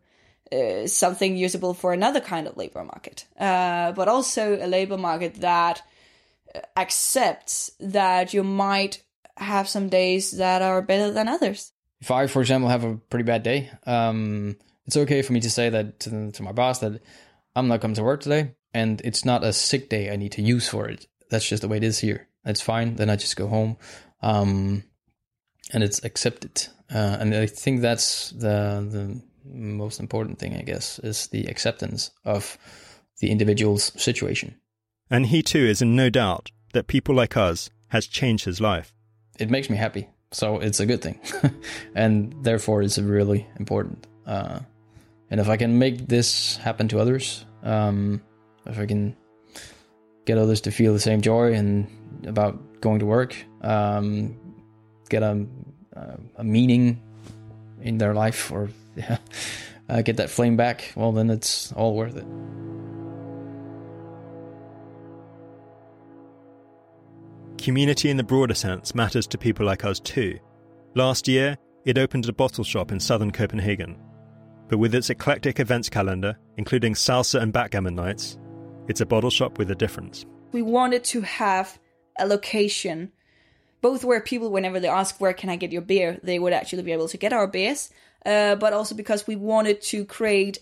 uh, 0.53 0.87
something 0.87 1.37
usable 1.37 1.75
for 1.75 1.93
another 1.93 2.21
kind 2.21 2.47
of 2.47 2.57
labor 2.57 2.85
market? 2.85 3.27
Uh, 3.39 3.93
but 3.93 4.09
also 4.09 4.57
a 4.57 4.67
labor 4.67 4.99
market 4.99 5.37
that 5.37 5.83
accepts 6.77 7.71
that 7.81 8.33
you 8.33 8.43
might 8.43 9.03
have 9.37 9.69
some 9.69 9.89
days 9.89 10.33
that 10.33 10.63
are 10.63 10.83
better 10.83 11.13
than 11.13 11.29
others. 11.29 11.73
If 12.01 12.11
I, 12.11 12.27
for 12.27 12.41
example, 12.41 12.69
have 12.69 12.85
a 12.85 12.97
pretty 12.97 13.25
bad 13.25 13.43
day, 13.43 13.71
um, 13.87 14.57
it's 14.87 14.97
okay 14.97 15.23
for 15.23 15.33
me 15.33 15.41
to 15.41 15.51
say 15.51 15.71
that 15.71 16.01
to, 16.01 16.31
to 16.33 16.43
my 16.43 16.53
boss 16.53 16.81
that 16.81 17.01
I'm 17.55 17.69
not 17.69 17.81
coming 17.81 17.95
to 17.97 18.05
work 18.05 18.21
today, 18.21 18.55
and 18.75 19.01
it's 19.03 19.25
not 19.25 19.45
a 19.45 19.53
sick 19.53 19.89
day 19.89 20.11
I 20.11 20.17
need 20.17 20.33
to 20.33 20.43
use 20.43 20.69
for 20.69 20.89
it. 20.89 21.07
That's 21.31 21.49
just 21.49 21.63
the 21.63 21.69
way 21.69 21.79
it 21.79 21.85
is 21.85 21.99
here. 21.99 22.29
It's 22.45 22.61
fine. 22.61 22.97
Then 22.97 23.11
I 23.11 23.17
just 23.17 23.37
go 23.37 23.49
home, 23.49 23.79
um, 24.21 24.85
and 25.73 25.83
it's 25.83 26.05
accepted. 26.05 26.69
Uh, 26.95 27.17
and 27.19 27.35
I 27.35 27.47
think 27.47 27.81
that's 27.81 28.31
the 28.31 28.87
the 28.89 29.21
most 29.45 30.01
important 30.01 30.39
thing, 30.39 30.55
I 30.55 30.63
guess, 30.63 30.99
is 31.01 31.29
the 31.29 31.47
acceptance 31.47 32.11
of 32.25 32.59
the 33.21 33.31
individual's 33.31 33.93
situation. 34.01 34.57
And 35.11 35.27
he 35.27 35.43
too 35.43 35.65
is 35.65 35.83
in 35.83 35.97
no 35.97 36.11
doubt 36.11 36.51
that 36.73 36.87
people 36.87 37.15
like 37.15 37.37
us 37.37 37.71
has 37.89 38.07
changed 38.07 38.45
his 38.45 38.61
life. 38.61 38.93
It 39.39 39.51
makes 39.51 39.69
me 39.69 39.77
happy, 39.77 40.09
so 40.31 40.59
it's 40.59 40.81
a 40.81 40.87
good 40.87 41.03
thing, 41.03 41.21
and 41.95 42.35
therefore 42.43 42.83
it's 42.83 42.99
really 42.99 43.47
important. 43.59 44.07
Uh, 44.27 44.61
and 45.31 45.41
if 45.41 45.49
I 45.49 45.57
can 45.57 45.79
make 45.79 46.07
this 46.09 46.57
happen 46.57 46.89
to 46.89 47.01
others, 47.01 47.45
um, 47.63 48.23
if 48.65 48.79
I 48.79 48.87
can 48.87 49.17
get 50.25 50.39
others 50.39 50.61
to 50.63 50.71
feel 50.71 50.93
the 50.93 51.01
same 51.01 51.21
joy 51.21 51.53
and 51.55 51.87
about 52.27 52.81
going 52.81 53.01
to 53.01 53.07
work, 53.07 53.37
um, 53.63 54.37
get 55.09 55.23
a, 55.23 55.47
a 56.37 56.45
meaning 56.45 57.03
in 57.81 57.99
their 57.99 58.15
life, 58.15 58.51
or 58.51 58.71
yeah, 58.97 59.19
uh, 59.89 60.03
get 60.03 60.17
that 60.17 60.31
flame 60.31 60.57
back, 60.57 60.93
well, 60.97 61.13
then 61.13 61.31
it's 61.31 61.73
all 61.73 61.95
worth 61.95 62.17
it. 62.17 62.27
Community 67.59 68.11
in 68.11 68.17
the 68.17 68.23
broader 68.23 68.55
sense 68.55 68.95
matters 68.95 69.27
to 69.27 69.39
people 69.39 69.67
like 69.67 69.85
us 69.85 69.99
too. 69.99 70.39
Last 70.95 71.27
year, 71.27 71.57
it 71.85 71.99
opened 71.99 72.29
a 72.29 72.33
bottle 72.33 72.65
shop 72.65 72.93
in 72.93 73.01
southern 73.01 73.31
Copenhagen. 73.31 73.99
But 74.69 74.79
with 74.79 74.95
its 74.95 75.11
eclectic 75.11 75.61
events 75.61 75.89
calendar, 75.89 76.37
including 76.57 76.95
salsa 76.95 77.41
and 77.41 77.53
backgammon 77.53 77.95
nights, 77.95 78.39
it's 78.89 79.01
a 79.01 79.07
bottle 79.07 79.31
shop 79.31 79.59
with 79.59 79.71
a 79.71 79.75
difference. 79.75 80.27
We 80.53 80.63
wanted 80.63 81.05
to 81.05 81.23
have 81.23 81.79
a 82.19 82.27
location, 82.27 83.13
both 83.81 84.05
where 84.05 84.21
people, 84.21 84.51
whenever 84.51 84.79
they 84.79 84.89
ask, 84.89 85.21
Where 85.21 85.33
can 85.33 85.51
I 85.51 85.57
get 85.57 85.73
your 85.73 85.83
beer? 85.83 86.19
they 86.23 86.39
would 86.39 86.53
actually 86.53 86.83
be 86.83 86.93
able 86.93 87.09
to 87.09 87.17
get 87.17 87.33
our 87.33 87.47
beers, 87.47 87.91
uh, 88.25 88.57
but 88.57 88.73
also 88.73 88.95
because 88.95 89.27
we 89.27 89.37
wanted 89.37 89.81
to 89.83 90.05
create 90.05 90.59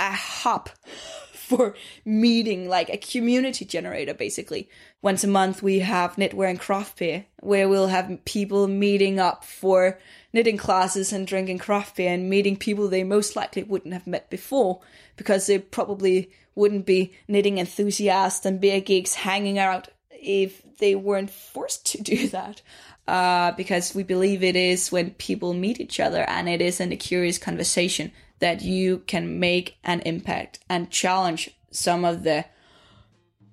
a 0.00 0.12
hub 0.12 0.68
for 1.32 1.74
meeting, 2.04 2.68
like 2.68 2.88
a 2.88 2.96
community 2.96 3.64
generator, 3.64 4.14
basically. 4.14 4.68
Once 5.04 5.22
a 5.22 5.28
month, 5.28 5.62
we 5.62 5.80
have 5.80 6.16
Knitwear 6.16 6.48
and 6.48 6.58
Craft 6.58 6.98
Beer, 6.98 7.26
where 7.40 7.68
we'll 7.68 7.88
have 7.88 8.24
people 8.24 8.66
meeting 8.66 9.20
up 9.20 9.44
for 9.44 9.98
knitting 10.32 10.56
classes 10.56 11.12
and 11.12 11.26
drinking 11.26 11.58
craft 11.58 11.94
beer 11.94 12.10
and 12.10 12.30
meeting 12.30 12.56
people 12.56 12.88
they 12.88 13.04
most 13.04 13.36
likely 13.36 13.62
wouldn't 13.62 13.92
have 13.92 14.06
met 14.06 14.30
before 14.30 14.80
because 15.18 15.46
they 15.46 15.58
probably 15.58 16.30
wouldn't 16.54 16.86
be 16.86 17.12
knitting 17.28 17.58
enthusiasts 17.58 18.46
and 18.46 18.62
beer 18.62 18.80
geeks 18.80 19.12
hanging 19.12 19.58
out 19.58 19.88
if 20.10 20.62
they 20.78 20.94
weren't 20.94 21.28
forced 21.28 21.84
to 21.84 22.02
do 22.02 22.26
that. 22.30 22.62
Uh, 23.06 23.52
because 23.52 23.94
we 23.94 24.02
believe 24.02 24.42
it 24.42 24.56
is 24.56 24.90
when 24.90 25.10
people 25.10 25.52
meet 25.52 25.82
each 25.82 26.00
other 26.00 26.22
and 26.30 26.48
it 26.48 26.62
is 26.62 26.80
in 26.80 26.92
a 26.92 26.96
curious 26.96 27.36
conversation 27.36 28.10
that 28.38 28.62
you 28.62 29.00
can 29.06 29.38
make 29.38 29.76
an 29.84 30.00
impact 30.06 30.60
and 30.70 30.90
challenge 30.90 31.50
some 31.70 32.06
of 32.06 32.22
the 32.22 32.46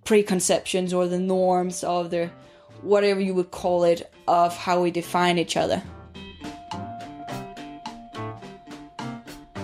preconceptions 0.03 0.93
or 0.93 1.07
the 1.07 1.19
norms 1.19 1.83
of 1.83 2.09
the 2.11 2.29
whatever 2.81 3.19
you 3.19 3.33
would 3.33 3.51
call 3.51 3.83
it 3.83 4.11
of 4.27 4.55
how 4.55 4.81
we 4.81 4.91
define 4.91 5.37
each 5.37 5.55
other. 5.55 5.81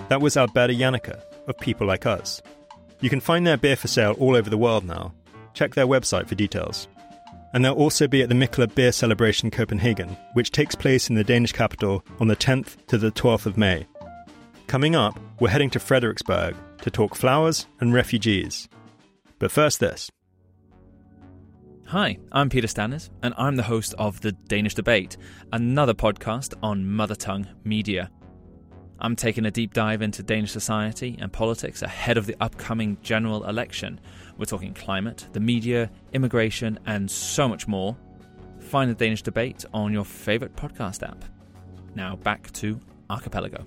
That 0.09 0.21
was 0.21 0.37
Alberta 0.37 0.73
Janicke 0.73 1.19
of 1.47 1.57
People 1.57 1.87
Like 1.87 2.05
Us. 2.05 2.41
You 3.01 3.09
can 3.09 3.19
find 3.19 3.45
their 3.45 3.57
beer 3.57 3.75
for 3.75 3.87
sale 3.87 4.15
all 4.19 4.35
over 4.35 4.49
the 4.49 4.57
world 4.57 4.85
now. 4.85 5.13
Check 5.53 5.75
their 5.75 5.87
website 5.87 6.27
for 6.27 6.35
details. 6.35 6.87
And 7.53 7.63
they'll 7.63 7.73
also 7.73 8.07
be 8.07 8.21
at 8.21 8.29
the 8.29 8.35
Mikkeller 8.35 8.73
Beer 8.73 8.91
Celebration 8.91 9.51
Copenhagen, 9.51 10.15
which 10.33 10.51
takes 10.51 10.75
place 10.75 11.09
in 11.09 11.15
the 11.15 11.23
Danish 11.23 11.51
capital 11.51 12.03
on 12.19 12.27
the 12.27 12.35
10th 12.35 12.85
to 12.87 12.97
the 12.97 13.11
12th 13.11 13.45
of 13.45 13.57
May. 13.57 13.85
Coming 14.67 14.95
up, 14.95 15.19
we're 15.39 15.49
heading 15.49 15.69
to 15.71 15.79
Frederiksberg 15.79 16.55
to 16.81 16.91
talk 16.91 17.15
flowers 17.15 17.65
and 17.79 17.93
refugees. 17.93 18.67
But 19.39 19.51
first, 19.51 19.79
this. 19.79 20.11
Hi, 21.91 22.17
I'm 22.33 22.49
Peter 22.49 22.67
Stanners, 22.67 23.11
and 23.23 23.33
I'm 23.37 23.55
the 23.55 23.63
host 23.63 23.95
of 23.97 24.19
The 24.19 24.33
Danish 24.33 24.73
Debate, 24.73 25.15
another 25.53 25.93
podcast 25.93 26.53
on 26.61 26.85
mother 26.85 27.15
tongue 27.15 27.47
media. 27.63 28.11
I'm 28.99 29.15
taking 29.15 29.45
a 29.45 29.51
deep 29.51 29.73
dive 29.73 30.01
into 30.01 30.21
Danish 30.21 30.51
society 30.51 31.17
and 31.21 31.31
politics 31.31 31.83
ahead 31.83 32.17
of 32.17 32.25
the 32.25 32.35
upcoming 32.41 32.97
general 33.03 33.45
election. 33.45 34.01
We're 34.37 34.43
talking 34.43 34.73
climate, 34.73 35.29
the 35.31 35.39
media, 35.39 35.89
immigration, 36.11 36.77
and 36.85 37.09
so 37.09 37.47
much 37.47 37.69
more. 37.69 37.95
Find 38.59 38.91
the 38.91 38.95
Danish 38.95 39.21
Debate 39.21 39.63
on 39.73 39.93
your 39.93 40.03
favourite 40.03 40.57
podcast 40.57 41.07
app. 41.07 41.23
Now 41.95 42.17
back 42.17 42.51
to 42.51 42.81
Archipelago. 43.09 43.65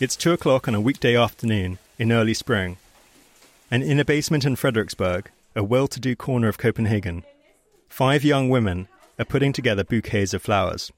It's 0.00 0.16
two 0.16 0.32
o'clock 0.32 0.66
on 0.66 0.74
a 0.74 0.80
weekday 0.80 1.14
afternoon 1.14 1.76
in 1.98 2.10
early 2.10 2.32
spring, 2.32 2.78
and 3.70 3.82
in 3.82 4.00
a 4.00 4.04
basement 4.04 4.46
in 4.46 4.56
Frederiksberg, 4.56 5.26
a 5.54 5.62
well 5.62 5.86
to 5.88 6.00
do 6.00 6.16
corner 6.16 6.48
of 6.48 6.56
Copenhagen, 6.56 7.22
five 7.90 8.24
young 8.24 8.48
women 8.48 8.88
are 9.18 9.26
putting 9.26 9.52
together 9.52 9.84
bouquets 9.84 10.32
of 10.32 10.40
flowers 10.40 10.90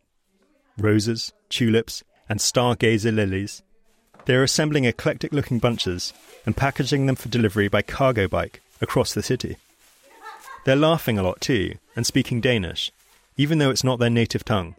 roses, 0.78 1.32
tulips, 1.48 2.04
and 2.28 2.38
stargazer 2.38 3.12
lilies. 3.12 3.64
They're 4.26 4.44
assembling 4.44 4.84
eclectic 4.84 5.32
looking 5.32 5.58
bunches 5.58 6.12
and 6.46 6.56
packaging 6.56 7.06
them 7.06 7.16
for 7.16 7.28
delivery 7.28 7.66
by 7.66 7.82
cargo 7.82 8.28
bike 8.28 8.62
across 8.80 9.12
the 9.12 9.22
city. 9.24 9.56
They're 10.64 10.76
laughing 10.76 11.18
a 11.18 11.24
lot 11.24 11.40
too 11.40 11.74
and 11.96 12.06
speaking 12.06 12.40
Danish, 12.40 12.92
even 13.36 13.58
though 13.58 13.70
it's 13.70 13.82
not 13.82 13.98
their 13.98 14.10
native 14.10 14.44
tongue. 14.44 14.76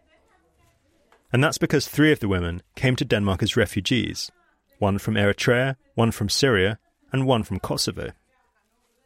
And 1.34 1.44
that's 1.44 1.58
because 1.58 1.88
three 1.88 2.12
of 2.12 2.20
the 2.20 2.28
women 2.28 2.62
came 2.76 2.96
to 2.96 3.04
Denmark 3.04 3.42
as 3.42 3.58
refugees 3.58 4.32
one 4.78 5.00
from 5.00 5.16
Eritrea, 5.16 5.78
one 5.96 6.12
from 6.12 6.30
Syria, 6.30 6.78
and 7.12 7.26
one 7.26 7.42
from 7.42 7.60
Kosovo. 7.60 8.12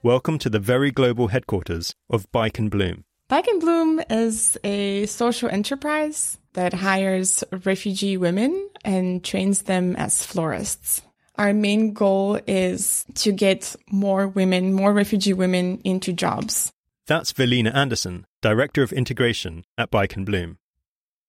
Welcome 0.03 0.37
to 0.39 0.49
the 0.49 0.59
very 0.59 0.91
global 0.91 1.29
headquarters 1.29 1.95
of 2.09 2.29
Bike 2.33 2.59
and 2.59 2.69
Bloom. 2.69 3.05
Bike 3.29 3.47
and 3.47 3.61
Bloom 3.61 4.01
is 4.09 4.57
a 4.65 5.05
social 5.05 5.47
enterprise 5.49 6.37
that 6.51 6.73
hires 6.73 7.45
refugee 7.63 8.17
women 8.17 8.69
and 8.83 9.23
trains 9.23 9.61
them 9.61 9.95
as 9.95 10.25
florists. 10.25 11.01
Our 11.35 11.53
main 11.53 11.93
goal 11.93 12.41
is 12.45 13.05
to 13.15 13.31
get 13.31 13.73
more 13.89 14.27
women, 14.27 14.73
more 14.73 14.91
refugee 14.91 15.33
women 15.33 15.79
into 15.85 16.11
jobs. 16.11 16.73
That's 17.05 17.31
Velina 17.31 17.73
Anderson, 17.73 18.25
Director 18.41 18.83
of 18.83 18.91
Integration 18.91 19.63
at 19.77 19.91
Bike 19.91 20.17
and 20.17 20.25
Bloom. 20.25 20.57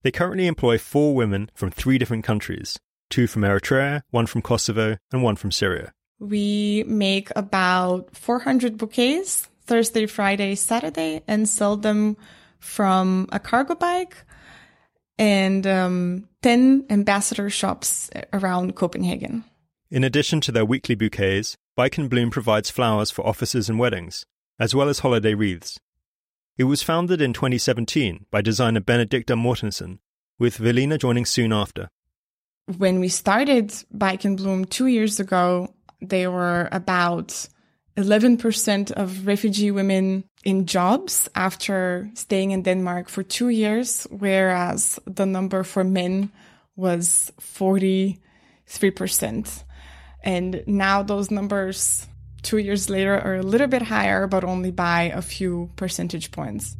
They 0.03 0.11
currently 0.11 0.47
employ 0.47 0.79
four 0.79 1.15
women 1.15 1.51
from 1.55 1.71
three 1.71 1.99
different 1.99 2.25
countries 2.25 2.79
two 3.11 3.27
from 3.27 3.43
Eritrea, 3.43 4.03
one 4.11 4.27
from 4.27 4.43
Kosovo, 4.43 4.99
and 5.11 5.23
one 5.23 5.37
from 5.37 5.51
Syria. 5.51 5.93
We 6.21 6.85
make 6.87 7.31
about 7.37 8.15
400 8.15 8.77
bouquets 8.77 9.49
Thursday, 9.65 10.07
Friday, 10.07 10.55
Saturday, 10.57 11.23
and 11.27 11.49
sell 11.49 11.77
them 11.77 12.17
from 12.59 13.29
a 13.33 13.39
cargo 13.39 13.75
bike 13.75 14.17
and 15.19 15.67
um, 15.67 16.29
10 16.43 16.87
ambassador 16.91 17.51
shops 17.51 18.11
around 18.33 18.75
Copenhagen. 18.75 19.45
In 19.91 20.05
addition 20.05 20.41
to 20.43 20.53
their 20.53 20.65
weekly 20.65 20.95
bouquets, 20.95 21.57
Bike 21.77 21.99
and 21.99 22.11
Bloom 22.11 22.31
provides 22.31 22.71
flowers 22.71 23.11
for 23.11 23.27
offices 23.27 23.69
and 23.69 23.79
weddings, 23.79 24.25
as 24.59 24.75
well 24.75 24.89
as 24.89 24.99
holiday 25.01 25.35
wreaths. 25.35 25.79
It 26.59 26.65
was 26.65 26.83
founded 26.83 27.23
in 27.23 27.33
2017 27.33 28.27
by 28.33 28.43
designer 28.43 28.81
Benedicta 28.81 29.35
Mortensen, 29.35 30.01
with 30.41 30.59
Velina 30.59 30.99
joining 30.99 31.25
soon 31.25 31.53
after. 31.53 31.89
When 32.77 32.99
we 32.99 33.09
started 33.09 33.73
Bike 33.93 34.25
and 34.25 34.37
Bloom 34.37 34.65
two 34.65 34.89
years 34.89 35.21
ago, 35.21 35.73
they 36.03 36.27
were 36.27 36.69
about 36.73 37.47
11% 37.97 38.91
of 38.91 39.25
refugee 39.25 39.71
women 39.71 40.25
in 40.45 40.67
jobs 40.67 41.29
after 41.37 42.11
staying 42.15 42.51
in 42.51 42.63
Denmark 42.63 43.09
for 43.09 43.23
two 43.23 43.51
years, 43.51 44.09
whereas 44.11 44.99
the 45.07 45.27
number 45.27 45.63
for 45.63 45.85
men 45.85 46.33
was 46.75 47.31
43%. 47.41 48.19
And 50.25 50.65
now 50.67 51.05
those 51.05 51.31
numbers 51.31 52.09
two 52.49 52.59
years 52.59 52.89
later 52.89 53.19
are 53.21 53.37
a 53.37 53.43
little 53.43 53.67
bit 53.67 53.83
higher, 53.83 54.27
but 54.27 54.45
only 54.45 54.71
by 54.71 55.03
a 55.15 55.21
few 55.21 55.71
percentage 55.77 56.31
points. 56.31 56.77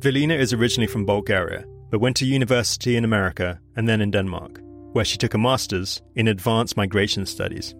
Velina 0.00 0.38
is 0.38 0.52
originally 0.52 0.86
from 0.86 1.06
Bulgaria, 1.06 1.64
but 1.90 2.00
went 2.00 2.16
to 2.16 2.26
university 2.26 2.96
in 2.96 3.04
America 3.04 3.58
and 3.76 3.88
then 3.88 4.00
in 4.00 4.10
Denmark 4.10 4.60
where 4.92 5.04
she 5.04 5.16
took 5.16 5.34
a 5.34 5.38
master's 5.38 6.02
in 6.16 6.28
advanced 6.28 6.76
migration 6.76 7.24
studies. 7.24 7.74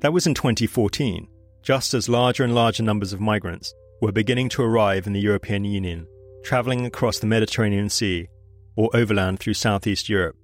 That 0.00 0.12
was 0.12 0.26
in 0.26 0.34
2014, 0.34 1.26
just 1.62 1.94
as 1.94 2.08
larger 2.08 2.44
and 2.44 2.54
larger 2.54 2.82
numbers 2.82 3.12
of 3.12 3.20
migrants 3.20 3.74
were 4.00 4.12
beginning 4.12 4.48
to 4.50 4.62
arrive 4.62 5.06
in 5.06 5.12
the 5.12 5.20
European 5.20 5.64
Union, 5.64 6.06
travelling 6.44 6.86
across 6.86 7.18
the 7.18 7.26
Mediterranean 7.26 7.88
Sea 7.88 8.28
or 8.76 8.88
overland 8.94 9.40
through 9.40 9.54
southeast 9.54 10.08
Europe. 10.08 10.36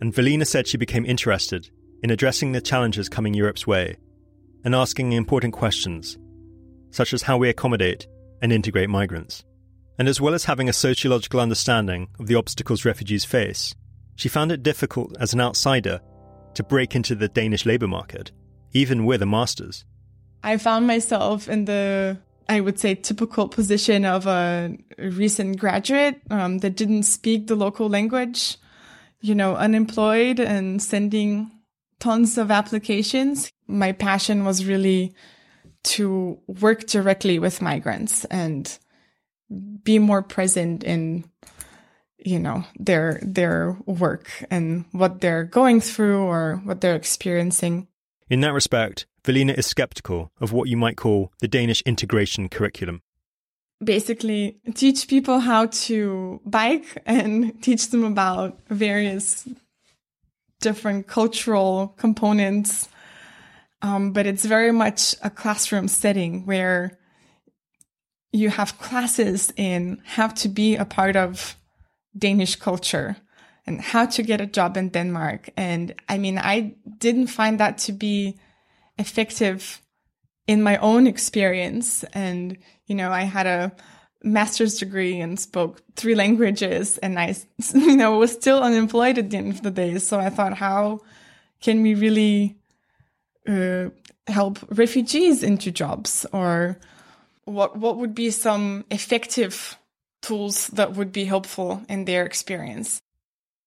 And 0.00 0.12
Velina 0.12 0.46
said 0.46 0.66
she 0.66 0.76
became 0.76 1.06
interested 1.06 1.70
in 2.02 2.10
addressing 2.10 2.52
the 2.52 2.60
challenges 2.60 3.08
coming 3.08 3.34
Europe's 3.34 3.66
way 3.66 3.96
and 4.64 4.74
asking 4.74 5.12
important 5.12 5.52
questions, 5.52 6.18
such 6.90 7.12
as 7.12 7.22
how 7.22 7.36
we 7.36 7.48
accommodate 7.48 8.06
and 8.42 8.52
integrate 8.52 8.90
migrants. 8.90 9.44
And 9.98 10.08
as 10.08 10.20
well 10.20 10.34
as 10.34 10.44
having 10.44 10.68
a 10.68 10.72
sociological 10.72 11.40
understanding 11.40 12.08
of 12.20 12.26
the 12.26 12.36
obstacles 12.36 12.84
refugees 12.84 13.24
face, 13.24 13.74
she 14.14 14.28
found 14.28 14.52
it 14.52 14.62
difficult 14.62 15.16
as 15.18 15.32
an 15.32 15.40
outsider 15.40 16.00
to 16.54 16.62
break 16.62 16.94
into 16.94 17.14
the 17.14 17.28
Danish 17.28 17.66
labour 17.66 17.88
market, 17.88 18.30
even 18.72 19.04
with 19.04 19.22
a 19.22 19.26
master's. 19.26 19.84
I 20.42 20.56
found 20.56 20.86
myself 20.86 21.48
in 21.48 21.64
the, 21.64 22.18
I 22.48 22.60
would 22.60 22.78
say, 22.78 22.94
typical 22.94 23.48
position 23.48 24.04
of 24.04 24.26
a 24.26 24.76
recent 24.98 25.58
graduate 25.58 26.20
um, 26.30 26.58
that 26.58 26.76
didn't 26.76 27.04
speak 27.04 27.46
the 27.46 27.56
local 27.56 27.88
language, 27.88 28.56
you 29.20 29.34
know, 29.34 29.56
unemployed 29.56 30.38
and 30.38 30.80
sending 30.80 31.50
tons 31.98 32.38
of 32.38 32.50
applications. 32.50 33.52
My 33.66 33.92
passion 33.92 34.44
was 34.44 34.64
really 34.64 35.14
to 35.84 36.38
work 36.46 36.86
directly 36.86 37.38
with 37.38 37.62
migrants 37.62 38.24
and 38.26 38.78
be 39.82 39.98
more 39.98 40.22
present 40.22 40.84
in 40.84 41.24
you 42.18 42.38
know 42.38 42.64
their 42.78 43.20
their 43.22 43.76
work 43.86 44.44
and 44.50 44.84
what 44.92 45.20
they're 45.20 45.44
going 45.44 45.80
through 45.80 46.18
or 46.18 46.60
what 46.64 46.80
they're 46.80 46.96
experiencing 46.96 47.86
in 48.28 48.40
that 48.40 48.52
respect 48.52 49.06
velina 49.24 49.56
is 49.56 49.66
skeptical 49.66 50.30
of 50.40 50.52
what 50.52 50.68
you 50.68 50.76
might 50.76 50.96
call 50.96 51.32
the 51.40 51.48
danish 51.48 51.80
integration 51.86 52.48
curriculum 52.48 53.00
basically 53.82 54.58
teach 54.74 55.08
people 55.08 55.38
how 55.38 55.66
to 55.66 56.40
bike 56.44 57.00
and 57.06 57.62
teach 57.62 57.90
them 57.90 58.04
about 58.04 58.58
various 58.68 59.48
different 60.60 61.06
cultural 61.06 61.94
components 61.98 62.88
um, 63.82 64.12
but 64.12 64.26
it's 64.26 64.44
very 64.44 64.72
much 64.72 65.14
a 65.22 65.30
classroom 65.30 65.88
setting 65.88 66.46
where 66.46 66.98
you 68.32 68.50
have 68.50 68.78
classes 68.78 69.52
in 69.56 70.02
how 70.04 70.28
to 70.28 70.48
be 70.48 70.76
a 70.76 70.84
part 70.84 71.16
of 71.16 71.56
Danish 72.16 72.56
culture 72.56 73.16
and 73.66 73.80
how 73.80 74.06
to 74.06 74.22
get 74.22 74.40
a 74.40 74.46
job 74.46 74.76
in 74.76 74.88
Denmark. 74.88 75.50
And 75.56 75.94
I 76.08 76.18
mean, 76.18 76.38
I 76.38 76.74
didn't 76.98 77.28
find 77.28 77.60
that 77.60 77.78
to 77.78 77.92
be 77.92 78.38
effective 78.98 79.80
in 80.46 80.62
my 80.62 80.76
own 80.78 81.06
experience. 81.06 82.04
And, 82.14 82.58
you 82.86 82.94
know, 82.94 83.12
I 83.12 83.22
had 83.22 83.46
a 83.46 83.72
master's 84.22 84.78
degree 84.78 85.20
and 85.20 85.38
spoke 85.38 85.82
three 85.96 86.14
languages 86.14 86.98
and 86.98 87.18
I, 87.18 87.36
you 87.74 87.96
know, 87.96 88.18
was 88.18 88.32
still 88.32 88.62
unemployed 88.62 89.18
at 89.18 89.30
the 89.30 89.36
end 89.36 89.52
of 89.52 89.62
the 89.62 89.70
day. 89.70 89.98
So 89.98 90.18
I 90.18 90.30
thought, 90.30 90.54
how 90.54 91.00
can 91.60 91.82
we 91.82 91.94
really 91.94 92.56
uh, 93.46 93.90
help 94.26 94.58
refugees 94.70 95.42
into 95.42 95.70
jobs 95.70 96.26
or 96.32 96.78
what, 97.44 97.76
what 97.76 97.96
would 97.96 98.14
be 98.14 98.30
some 98.30 98.84
effective 98.90 99.78
tools 100.22 100.68
that 100.68 100.94
would 100.94 101.12
be 101.12 101.24
helpful 101.24 101.82
in 101.88 102.04
their 102.04 102.24
experience. 102.24 103.00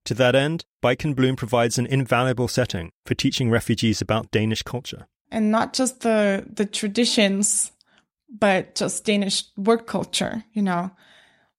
To 0.06 0.14
that 0.16 0.36
end, 0.36 0.64
Bike 0.82 1.04
and 1.04 1.16
Bloom 1.16 1.36
provides 1.36 1.78
an 1.78 1.86
invaluable 1.86 2.48
setting 2.48 2.92
for 3.06 3.14
teaching 3.14 3.50
refugees 3.50 4.02
about 4.02 4.32
Danish 4.32 4.64
culture. 4.64 5.08
And 5.32 5.52
not 5.52 5.74
just 5.74 6.02
the, 6.02 6.46
the 6.52 6.66
traditions, 6.66 7.72
but 8.32 8.76
just 8.76 9.06
Danish 9.06 9.44
work 9.58 9.88
culture, 9.88 10.44
you 10.54 10.62
know, 10.62 10.92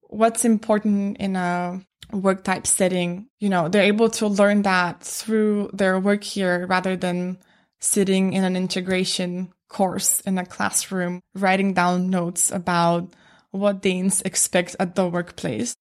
what's 0.02 0.44
important 0.44 1.18
in 1.18 1.36
a 1.36 1.80
work 2.12 2.44
type 2.44 2.66
setting. 2.66 3.28
You 3.38 3.48
know, 3.48 3.68
they're 3.68 3.82
able 3.82 4.10
to 4.10 4.28
learn 4.28 4.62
that 4.62 5.02
through 5.02 5.70
their 5.72 5.98
work 5.98 6.24
here 6.24 6.66
rather 6.66 6.96
than 6.96 7.38
sitting 7.80 8.32
in 8.32 8.44
an 8.44 8.56
integration 8.56 9.52
course 9.68 10.20
in 10.20 10.38
a 10.38 10.46
classroom, 10.46 11.20
writing 11.34 11.74
down 11.74 12.10
notes 12.10 12.50
about 12.50 13.12
what 13.50 13.82
Danes 13.82 14.22
expect 14.22 14.76
at 14.78 14.94
the 14.94 15.08
workplace. 15.08 15.74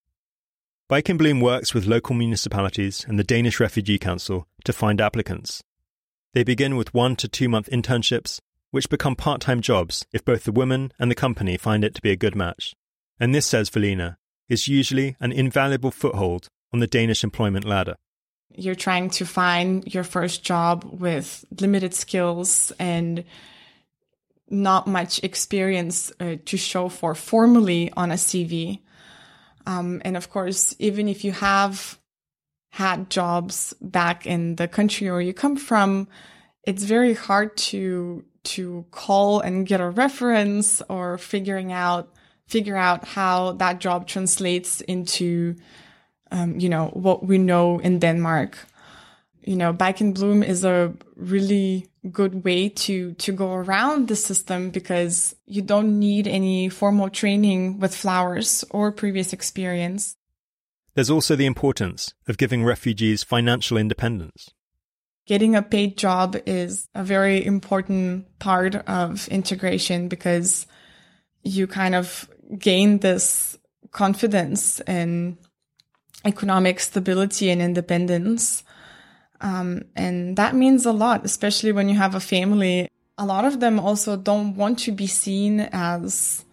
Bike 0.90 1.16
Bloom 1.18 1.40
works 1.40 1.74
with 1.74 1.86
local 1.86 2.16
municipalities 2.16 3.06
and 3.08 3.18
the 3.18 3.24
Danish 3.24 3.60
Refugee 3.62 3.98
Council 3.98 4.46
to 4.66 4.74
find 4.74 5.00
applicants. 5.00 5.64
They 6.34 6.44
begin 6.44 6.76
with 6.76 6.94
one 6.94 7.16
to 7.18 7.28
two 7.28 7.48
month 7.48 7.70
internships, 7.70 8.40
which 8.72 8.90
become 8.90 9.16
part 9.16 9.42
time 9.42 9.62
jobs 9.62 10.06
if 10.12 10.26
both 10.26 10.46
the 10.46 10.52
woman 10.52 10.92
and 10.98 11.12
the 11.12 11.16
company 11.16 11.58
find 11.58 11.84
it 11.84 11.94
to 11.96 12.02
be 12.02 12.12
a 12.12 12.16
good 12.16 12.36
match. 12.36 12.74
And 13.20 13.36
this, 13.36 13.46
says 13.46 13.70
Velina, 13.70 14.16
is 14.50 14.68
usually 14.68 15.16
an 15.20 15.32
invaluable 15.32 15.92
foothold 15.92 16.48
on 16.74 16.80
the 16.80 16.88
Danish 16.88 17.24
employment 17.24 17.66
ladder. 17.66 17.96
You're 18.54 18.76
trying 18.76 19.10
to 19.12 19.26
find 19.26 19.94
your 19.94 20.04
first 20.04 20.44
job 20.44 20.84
with 20.84 21.46
limited 21.60 21.94
skills 21.94 22.72
and 22.80 23.24
not 24.50 24.88
much 24.88 25.24
experience 25.24 26.12
uh, 26.20 26.36
to 26.46 26.58
show 26.58 26.90
for 26.90 27.16
formally 27.16 27.92
on 27.96 28.12
a 28.12 28.16
CV. 28.16 28.80
Um, 29.66 30.02
and 30.04 30.18
of 30.18 30.30
course, 30.30 30.76
even 30.80 31.08
if 31.08 31.24
you 31.24 31.32
have 31.32 31.98
had 32.72 33.10
jobs 33.10 33.74
back 33.82 34.26
in 34.26 34.56
the 34.56 34.68
country 34.68 35.10
where 35.10 35.22
you 35.22 35.34
come 35.34 35.56
from, 35.56 36.08
it's 36.64 36.84
very 36.84 37.14
hard 37.14 37.56
to 37.58 38.26
to 38.44 38.86
call 38.92 39.40
and 39.40 39.68
get 39.68 39.82
a 39.82 39.90
reference 39.90 40.82
or 40.90 41.18
figuring 41.18 41.72
out 41.72 42.10
figure 42.48 42.76
out 42.76 43.08
how 43.08 43.54
that 43.54 43.80
job 43.80 44.08
translates 44.08 44.82
into 44.82 45.56
um, 46.32 46.60
you 46.60 46.70
know 46.70 46.88
what 46.88 47.26
we 47.26 47.38
know 47.38 47.80
in 47.80 48.00
Denmark. 48.00 48.58
You 49.44 49.56
know, 49.56 49.74
Bike 49.74 50.02
and 50.02 50.14
Bloom 50.14 50.44
is 50.44 50.64
a 50.64 50.94
really 51.16 51.88
good 52.12 52.44
way 52.44 52.70
to 52.70 53.14
to 53.14 53.32
go 53.32 53.54
around 53.54 54.08
the 54.08 54.16
system 54.16 54.70
because 54.70 55.36
you 55.46 55.62
don't 55.62 56.00
need 56.00 56.28
any 56.28 56.70
formal 56.70 57.10
training 57.10 57.80
with 57.80 57.96
flowers 57.96 58.64
or 58.72 58.92
previous 58.92 59.34
experience. 59.34 60.16
There's 60.94 61.10
also 61.10 61.36
the 61.36 61.46
importance 61.46 62.14
of 62.28 62.38
giving 62.38 62.66
refugees 62.66 63.24
financial 63.24 63.78
independence. 63.78 64.50
Getting 65.26 65.56
a 65.56 65.62
paid 65.62 65.98
job 65.98 66.36
is 66.46 66.88
a 66.96 67.04
very 67.04 67.46
important 67.46 68.40
part 68.40 68.76
of 68.76 69.28
integration 69.28 70.08
because 70.08 70.66
you 71.44 71.68
kind 71.68 71.96
of 71.96 72.30
gain 72.58 73.00
this 73.00 73.58
confidence 73.92 74.82
in 74.82 75.38
economic 76.26 76.80
stability 76.80 77.50
and 77.50 77.62
independence 77.62 78.64
um, 79.42 79.86
and 79.96 80.38
that 80.38 80.56
means 80.56 80.86
a 80.86 80.92
lot, 80.92 81.26
especially 81.26 81.72
when 81.72 81.90
you 81.90 81.96
have 81.98 82.14
a 82.16 82.20
family. 82.20 82.90
A 83.18 83.26
lot 83.26 83.44
of 83.44 83.60
them 83.60 83.80
also 83.80 84.16
don't 84.16 84.56
want 84.56 84.80
to 84.80 84.92
be 84.92 85.08
seen 85.08 85.62
as 85.72 86.46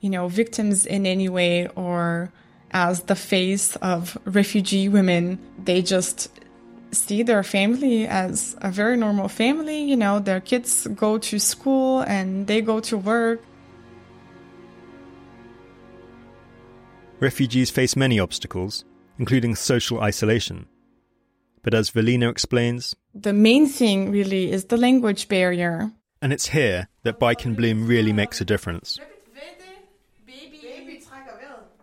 you 0.00 0.08
know, 0.08 0.28
victims 0.28 0.86
in 0.86 1.04
any 1.06 1.28
way 1.28 1.66
or 1.68 2.32
as 2.70 3.02
the 3.02 3.16
face 3.16 3.76
of 3.76 4.16
refugee 4.24 4.88
women. 4.88 5.38
They 5.62 5.82
just 5.82 6.30
see 6.92 7.22
their 7.22 7.42
family 7.42 8.06
as 8.06 8.56
a 8.60 8.70
very 8.70 8.96
normal 8.96 9.28
family. 9.28 9.82
You 9.82 9.96
know, 9.96 10.18
their 10.18 10.40
kids 10.40 10.86
go 10.94 11.18
to 11.18 11.38
school 11.38 12.00
and 12.00 12.46
they 12.46 12.60
go 12.60 12.80
to 12.80 12.98
work. 12.98 13.40
Refugees 17.20 17.70
face 17.70 17.96
many 17.96 18.18
obstacles, 18.18 18.84
including 19.18 19.54
social 19.54 20.00
isolation. 20.00 20.66
But 21.62 21.74
as 21.74 21.90
Velina 21.90 22.30
explains, 22.30 22.96
the 23.14 23.34
main 23.34 23.66
thing 23.66 24.10
really 24.10 24.50
is 24.50 24.64
the 24.64 24.78
language 24.78 25.28
barrier. 25.28 25.92
And 26.22 26.32
it's 26.32 26.48
here 26.48 26.88
that 27.02 27.18
Bike 27.18 27.44
and 27.44 27.56
Bloom 27.56 27.86
really 27.86 28.12
makes 28.12 28.40
a 28.40 28.44
difference. 28.44 28.98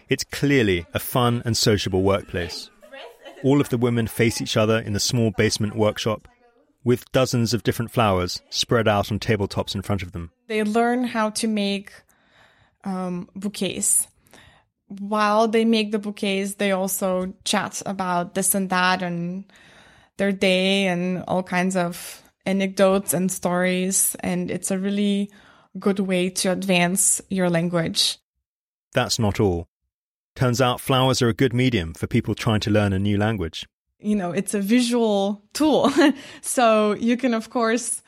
It's 0.09 0.23
clearly 0.23 0.85
a 0.93 0.99
fun 0.99 1.41
and 1.45 1.55
sociable 1.55 2.01
workplace. 2.01 2.71
All 3.43 3.61
of 3.61 3.69
the 3.69 3.77
women 3.77 4.07
face 4.07 4.41
each 4.41 4.57
other 4.57 4.79
in 4.79 4.93
the 4.93 4.99
small 4.99 5.31
basement 5.31 5.75
workshop, 5.75 6.27
with 6.83 7.11
dozens 7.11 7.53
of 7.53 7.63
different 7.63 7.91
flowers 7.91 8.41
spread 8.49 8.87
out 8.87 9.11
on 9.11 9.19
tabletops 9.19 9.75
in 9.75 9.81
front 9.81 10.01
of 10.01 10.11
them. 10.11 10.31
They 10.47 10.63
learn 10.63 11.03
how 11.03 11.29
to 11.31 11.47
make 11.47 11.91
um, 12.83 13.29
bouquets. 13.35 14.07
While 14.87 15.47
they 15.47 15.65
make 15.65 15.91
the 15.91 15.99
bouquets, 15.99 16.55
they 16.55 16.71
also 16.71 17.33
chat 17.43 17.81
about 17.85 18.35
this 18.35 18.55
and 18.55 18.69
that 18.69 19.03
and 19.03 19.43
their 20.15 20.31
day 20.31 20.87
and 20.87 21.23
all 21.27 21.43
kinds 21.43 21.75
of 21.75 22.23
anecdotes 22.45 23.13
and 23.13 23.31
stories. 23.31 24.15
And 24.21 24.49
it's 24.49 24.71
a 24.71 24.79
really 24.79 25.29
good 25.77 25.99
way 25.99 26.29
to 26.29 26.51
advance 26.51 27.21
your 27.29 27.49
language. 27.49 28.17
That's 28.93 29.19
not 29.19 29.39
all. 29.39 29.67
Turns 30.37 30.61
out 30.61 30.79
flowers 30.79 31.19
are 31.23 31.29
a 31.29 31.33
good 31.33 31.51
medium 31.51 31.95
for 31.95 32.05
people 32.05 32.35
trying 32.35 32.59
to 32.59 32.69
learn 32.69 32.93
a 32.93 32.99
new 32.99 33.17
language. 33.17 33.67
You 33.97 34.15
know, 34.15 34.29
it's 34.29 34.53
a 34.53 34.61
visual 34.61 35.41
tool. 35.53 35.91
so 36.41 36.93
you 36.93 37.17
can, 37.17 37.33
of 37.33 37.49
course, 37.49 38.03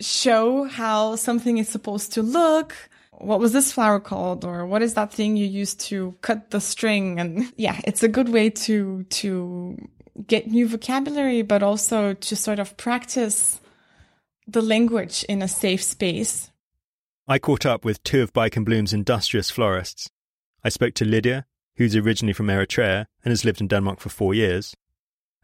show 0.00 0.64
how 0.64 1.14
something 1.14 1.58
is 1.58 1.68
supposed 1.68 2.12
to 2.14 2.22
look. 2.22 2.74
What 3.12 3.38
was 3.38 3.52
this 3.52 3.70
flower 3.70 4.00
called? 4.00 4.44
Or 4.44 4.66
what 4.66 4.82
is 4.82 4.94
that 4.94 5.12
thing 5.12 5.36
you 5.36 5.46
used 5.46 5.78
to 5.82 6.16
cut 6.20 6.50
the 6.50 6.60
string? 6.60 7.20
And 7.20 7.52
yeah, 7.56 7.80
it's 7.84 8.02
a 8.02 8.08
good 8.08 8.30
way 8.30 8.50
to, 8.66 9.04
to 9.04 9.88
get 10.26 10.48
new 10.48 10.66
vocabulary, 10.66 11.42
but 11.42 11.62
also 11.62 12.14
to 12.14 12.34
sort 12.34 12.58
of 12.58 12.76
practice 12.76 13.60
the 14.48 14.62
language 14.62 15.24
in 15.28 15.42
a 15.42 15.48
safe 15.48 15.84
space. 15.84 16.50
I 17.28 17.38
caught 17.38 17.64
up 17.64 17.84
with 17.84 18.02
two 18.02 18.22
of 18.24 18.32
Bike 18.32 18.56
and 18.56 18.66
Bloom's 18.66 18.92
industrious 18.92 19.48
florists 19.48 20.10
I 20.64 20.68
spoke 20.68 20.94
to 20.94 21.04
Lydia, 21.04 21.44
who's 21.76 21.96
originally 21.96 22.32
from 22.32 22.48
Eritrea 22.48 23.06
and 23.24 23.30
has 23.32 23.44
lived 23.44 23.60
in 23.60 23.68
Denmark 23.68 24.00
for 24.00 24.08
four 24.08 24.34
years, 24.34 24.74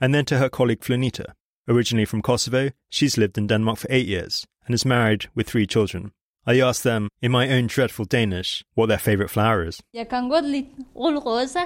and 0.00 0.14
then 0.14 0.24
to 0.26 0.38
her 0.38 0.48
colleague 0.48 0.80
Flanita. 0.80 1.34
Originally 1.68 2.04
from 2.04 2.22
Kosovo, 2.22 2.70
she's 2.88 3.16
lived 3.16 3.38
in 3.38 3.46
Denmark 3.46 3.78
for 3.78 3.86
eight 3.90 4.06
years 4.06 4.46
and 4.66 4.74
is 4.74 4.84
married 4.84 5.26
with 5.34 5.48
three 5.48 5.66
children. 5.66 6.12
I 6.44 6.60
asked 6.60 6.82
them, 6.82 7.08
in 7.20 7.30
my 7.30 7.48
own 7.50 7.68
dreadful 7.68 8.04
Danish, 8.04 8.64
what 8.74 8.88
their 8.88 8.98
favourite 8.98 9.30
flower 9.30 9.62
is. 9.64 9.80
Jeg 9.94 10.08
kan 10.08 10.28
godt 10.28 10.44
lide 10.44 10.66
rosa. 10.96 11.60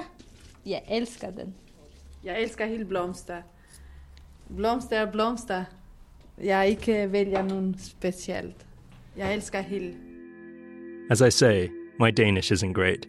Jeg 0.65 0.81
elsker 0.89 1.31
den. 1.31 1.55
Jeg 2.23 2.41
elsker 2.41 2.65
hele 2.65 2.85
blomster. 2.85 3.41
Blomster 4.55 4.97
er 4.97 5.11
blomster. 5.11 5.65
Jeg 6.43 6.69
ikke 6.69 7.11
vælger 7.11 7.41
nogen 7.41 7.79
specielt. 7.79 8.65
Jeg 9.17 9.33
elsker 9.33 9.61
hele. 9.61 9.95
As 11.09 11.21
I 11.21 11.31
say, 11.31 11.69
my 11.99 12.11
Danish 12.11 12.51
isn't 12.51 12.73
great. 12.73 13.07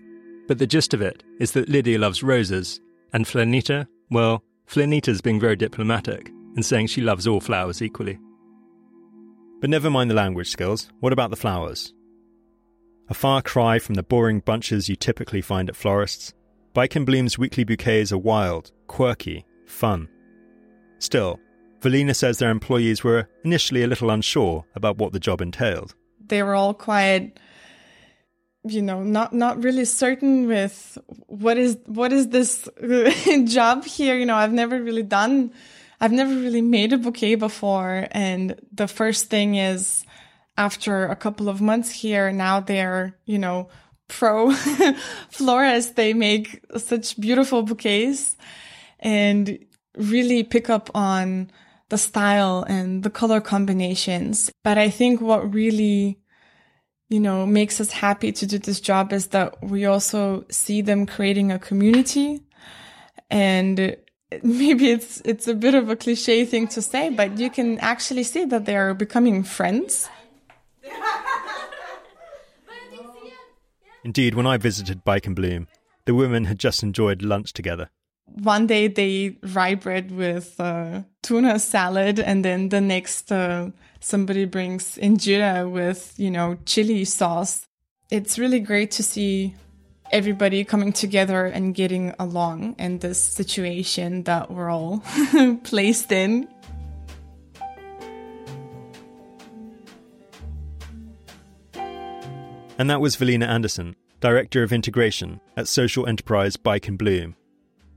But 0.48 0.58
the 0.58 0.66
gist 0.66 0.94
of 0.94 1.02
it 1.02 1.22
is 1.38 1.52
that 1.52 1.68
Lydia 1.68 1.98
loves 1.98 2.22
roses, 2.22 2.80
and 3.12 3.26
Flanita, 3.26 3.86
well, 4.10 4.42
Flanita's 4.66 5.20
being 5.20 5.38
very 5.38 5.56
diplomatic 5.56 6.30
and 6.56 6.64
saying 6.64 6.88
she 6.88 7.02
loves 7.02 7.26
all 7.26 7.40
flowers 7.40 7.82
equally. 7.82 8.18
But 9.60 9.70
never 9.70 9.90
mind 9.90 10.10
the 10.10 10.14
language 10.14 10.48
skills, 10.48 10.90
what 11.00 11.12
about 11.12 11.30
the 11.30 11.36
flowers? 11.36 11.92
A 13.08 13.14
far 13.14 13.42
cry 13.42 13.78
from 13.78 13.94
the 13.94 14.02
boring 14.02 14.40
bunches 14.40 14.88
you 14.88 14.96
typically 14.96 15.42
find 15.42 15.68
at 15.68 15.76
florists, 15.76 16.34
Bike 16.74 16.94
Bloom's 17.04 17.38
weekly 17.38 17.64
bouquets 17.64 18.12
are 18.12 18.18
wild, 18.18 18.72
quirky, 18.86 19.44
fun. 19.66 20.08
Still, 20.98 21.40
Velina 21.80 22.14
says 22.14 22.38
their 22.38 22.50
employees 22.50 23.04
were 23.04 23.28
initially 23.44 23.82
a 23.82 23.86
little 23.86 24.10
unsure 24.10 24.64
about 24.74 24.98
what 24.98 25.12
the 25.12 25.20
job 25.20 25.40
entailed. 25.40 25.94
They 26.26 26.42
were 26.42 26.54
all 26.54 26.74
quite 26.74 27.38
you 28.70 28.82
know 28.82 29.02
not 29.02 29.32
not 29.32 29.62
really 29.62 29.84
certain 29.84 30.46
with 30.46 30.98
what 31.26 31.56
is 31.56 31.78
what 31.86 32.12
is 32.12 32.28
this 32.28 32.68
job 33.44 33.84
here? 33.84 34.16
You 34.16 34.26
know 34.26 34.36
i've 34.36 34.52
never 34.52 34.82
really 34.82 35.02
done 35.02 35.52
i've 36.00 36.12
never 36.12 36.34
really 36.34 36.62
made 36.62 36.92
a 36.92 36.98
bouquet 36.98 37.34
before. 37.34 38.06
And 38.10 38.60
the 38.72 38.88
first 38.88 39.30
thing 39.30 39.54
is 39.56 40.04
after 40.56 41.06
a 41.06 41.16
couple 41.16 41.48
of 41.48 41.60
months 41.60 41.90
here 41.90 42.32
now 42.32 42.60
they're 42.60 43.16
you 43.24 43.38
know 43.38 43.68
pro 44.08 44.50
florists. 45.30 45.92
They 45.92 46.14
make 46.14 46.62
such 46.76 47.20
beautiful 47.20 47.62
bouquets 47.62 48.36
and 49.00 49.58
really 49.96 50.42
pick 50.42 50.70
up 50.70 50.90
on 50.94 51.50
the 51.90 51.98
style 51.98 52.64
and 52.68 53.02
the 53.02 53.10
color 53.10 53.40
combinations. 53.40 54.50
But 54.64 54.78
i 54.78 54.90
think 54.90 55.20
what 55.20 55.52
really 55.54 56.18
you 57.08 57.20
know, 57.20 57.46
makes 57.46 57.80
us 57.80 57.90
happy 57.90 58.32
to 58.32 58.46
do 58.46 58.58
this 58.58 58.80
job 58.80 59.12
is 59.12 59.28
that 59.28 59.62
we 59.62 59.86
also 59.86 60.44
see 60.50 60.82
them 60.82 61.06
creating 61.06 61.50
a 61.50 61.58
community. 61.58 62.42
And 63.30 63.96
maybe 64.42 64.90
it's, 64.90 65.22
it's 65.24 65.48
a 65.48 65.54
bit 65.54 65.74
of 65.74 65.88
a 65.88 65.96
cliche 65.96 66.44
thing 66.44 66.68
to 66.68 66.82
say, 66.82 67.10
but 67.10 67.38
you 67.38 67.50
can 67.50 67.78
actually 67.78 68.24
see 68.24 68.44
that 68.46 68.66
they 68.66 68.76
are 68.76 68.94
becoming 68.94 69.42
friends. 69.42 70.08
Indeed, 74.04 74.34
when 74.34 74.46
I 74.46 74.56
visited 74.56 75.04
Bike 75.04 75.26
and 75.26 75.34
Bloom, 75.34 75.66
the 76.04 76.14
women 76.14 76.44
had 76.44 76.58
just 76.58 76.82
enjoyed 76.82 77.22
lunch 77.22 77.52
together. 77.52 77.90
One 78.26 78.66
day 78.66 78.88
they 78.88 79.36
rye 79.42 79.74
bread 79.74 80.10
with 80.10 80.58
uh, 80.60 81.02
tuna 81.22 81.58
salad, 81.58 82.20
and 82.20 82.44
then 82.44 82.68
the 82.68 82.80
next 82.80 83.32
uh, 83.32 83.70
somebody 84.00 84.44
brings 84.44 84.96
injera 84.96 85.70
with, 85.70 86.14
you 86.16 86.30
know, 86.30 86.58
chili 86.64 87.04
sauce. 87.04 87.66
It's 88.10 88.38
really 88.38 88.60
great 88.60 88.90
to 88.92 89.02
see 89.02 89.54
everybody 90.10 90.64
coming 90.64 90.92
together 90.92 91.46
and 91.46 91.74
getting 91.74 92.14
along 92.18 92.74
in 92.78 92.98
this 92.98 93.22
situation 93.22 94.22
that 94.24 94.50
we're 94.50 94.70
all 94.70 95.02
placed 95.64 96.12
in. 96.12 96.48
And 102.78 102.88
that 102.88 103.00
was 103.00 103.16
Velina 103.16 103.46
Anderson, 103.46 103.96
Director 104.20 104.62
of 104.62 104.72
Integration 104.72 105.40
at 105.56 105.66
social 105.66 106.06
enterprise 106.06 106.56
Bike 106.56 106.86
and 106.86 106.96
Bloom, 106.96 107.34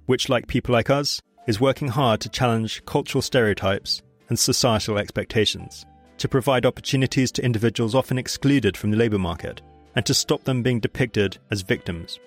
which, 0.08 0.28
like 0.28 0.48
people 0.48 0.74
like 0.74 0.90
us, 0.90 1.22
is 1.48 1.62
working 1.62 1.90
hard 1.90 2.20
to 2.22 2.30
challenge 2.30 2.84
cultural 2.86 3.22
stereotypes 3.22 4.02
and 4.28 4.40
societal 4.40 4.98
expectations 4.98 5.86
to 6.22 6.30
provide 6.30 6.68
opportunities 6.68 7.32
to 7.32 7.44
individuals 7.44 7.96
often 7.96 8.20
excluded 8.20 8.78
from 8.78 8.92
the 8.92 8.98
labour 8.98 9.18
market, 9.18 9.60
and 9.96 10.06
to 10.06 10.14
stop 10.14 10.44
them 10.44 10.62
being 10.62 10.80
depicted 10.80 11.40
as 11.50 11.64
victims. 11.64 12.20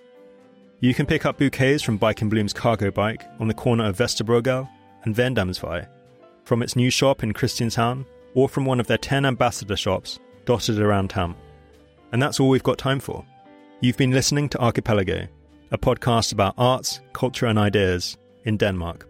You 0.80 0.94
can 0.94 1.06
pick 1.06 1.24
up 1.24 1.38
bouquets 1.38 1.80
from 1.80 1.96
Bike 1.96 2.20
and 2.20 2.28
Bloom's 2.28 2.52
cargo 2.52 2.90
bike 2.90 3.24
on 3.38 3.46
the 3.46 3.54
corner 3.54 3.84
of 3.84 3.96
Vesterbrogade 3.96 4.68
and 5.04 5.14
Værnedamsvej, 5.14 5.86
from 6.42 6.60
its 6.60 6.74
new 6.74 6.90
shop 6.90 7.22
in 7.22 7.32
Christianshavn, 7.32 8.04
or 8.34 8.48
from 8.48 8.64
one 8.64 8.80
of 8.80 8.88
their 8.88 8.98
10 8.98 9.24
ambassador 9.24 9.76
shops 9.76 10.18
dotted 10.44 10.80
around 10.80 11.10
town. 11.10 11.36
And 12.10 12.20
that's 12.20 12.40
all 12.40 12.48
we've 12.48 12.64
got 12.64 12.78
time 12.78 12.98
for. 12.98 13.24
You've 13.80 13.96
been 13.96 14.10
listening 14.10 14.48
to 14.48 14.58
Archipelago, 14.58 15.28
a 15.70 15.78
podcast 15.78 16.32
about 16.32 16.54
arts, 16.58 17.00
culture, 17.12 17.46
and 17.46 17.60
ideas 17.60 18.16
in 18.44 18.56
Denmark. 18.56 19.06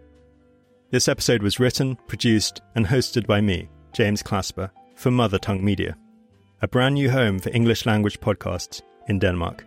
This 0.91 1.07
episode 1.07 1.41
was 1.41 1.59
written, 1.59 1.95
produced, 2.05 2.61
and 2.75 2.85
hosted 2.85 3.25
by 3.25 3.41
me, 3.41 3.67
James 3.95 4.21
Clasper, 4.21 4.69
for 4.95 5.09
Mother 5.09 5.39
Tongue 5.39 5.63
Media, 5.63 5.97
a 6.61 6.67
brand 6.67 6.95
new 6.95 7.09
home 7.09 7.39
for 7.39 7.49
English 7.51 7.85
language 7.85 8.19
podcasts 8.19 8.81
in 9.07 9.19
Denmark. 9.19 9.65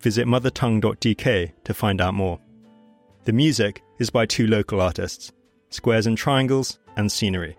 Visit 0.00 0.26
mothertongue.dk 0.26 1.52
to 1.62 1.72
find 1.72 2.00
out 2.00 2.14
more. 2.14 2.40
The 3.22 3.32
music 3.32 3.84
is 4.00 4.10
by 4.10 4.26
two 4.26 4.48
local 4.48 4.80
artists, 4.80 5.30
Squares 5.70 6.08
and 6.08 6.18
Triangles 6.18 6.80
and 6.96 7.12
Scenery. 7.12 7.56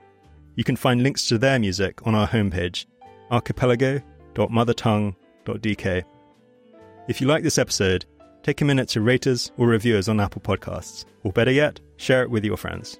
You 0.56 0.66
can 0.66 0.76
find 0.76 1.02
links 1.02 1.30
to 1.30 1.38
their 1.38 1.60
music 1.60 2.06
on 2.06 2.14
our 2.14 2.28
homepage, 2.28 2.86
archipelago.mothertongue.dk. 3.32 6.04
If 7.08 7.22
you 7.22 7.28
like 7.28 7.44
this 7.44 7.58
episode, 7.58 8.06
take 8.44 8.60
a 8.60 8.66
minute 8.66 8.90
to 8.90 9.00
rate 9.00 9.28
us 9.28 9.50
or 9.56 9.70
review 9.70 9.96
us 9.96 10.10
on 10.10 10.20
Apple 10.20 10.42
Podcasts, 10.42 11.06
or 11.24 11.32
better 11.32 11.52
yet, 11.52 11.80
share 11.96 12.24
it 12.24 12.30
with 12.30 12.44
your 12.44 12.58
friends. 12.58 13.00